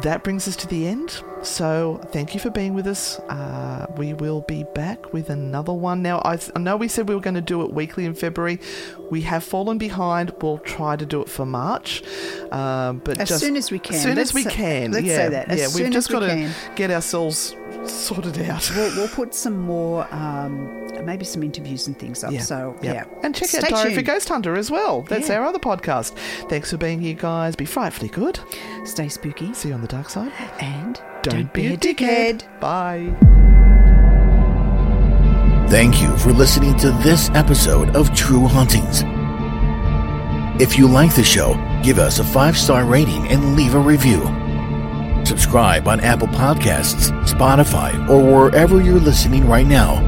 [0.01, 1.21] That brings us to the end.
[1.43, 3.19] So thank you for being with us.
[3.19, 6.01] Uh, we will be back with another one.
[6.01, 8.59] Now I, I know we said we were going to do it weekly in February.
[9.11, 10.33] We have fallen behind.
[10.41, 12.01] We'll try to do it for March,
[12.51, 13.95] um, but As just, soon as we can.
[13.95, 14.91] As soon Let's as we can.
[14.91, 15.49] let's yeah, say that.
[15.49, 18.71] As yeah, soon we've just we got to get ourselves sorted out.
[18.75, 22.33] We'll, we'll put some more, um, maybe some interviews and things up.
[22.39, 23.05] So, yeah.
[23.21, 24.01] And check out Stay Diary for.
[24.01, 25.01] Ghost Hunter as well.
[25.03, 25.39] That's Yeah.
[25.39, 26.15] our other podcast.
[26.49, 27.55] Thanks for being here, guys.
[27.55, 28.39] Be frightfully good.
[28.85, 29.53] Stay spooky.
[29.53, 30.31] See you on the dark side.
[30.59, 32.43] And Don't, be, a dickhead.
[32.59, 33.15] Bye.
[35.69, 39.03] Thank you for listening to this episode of True Hauntings.
[40.61, 44.19] If you like the show, give us a five star rating and leave a review.
[45.25, 50.01] Subscribe on Apple Podcasts, Spotify, or wherever you're listening right now.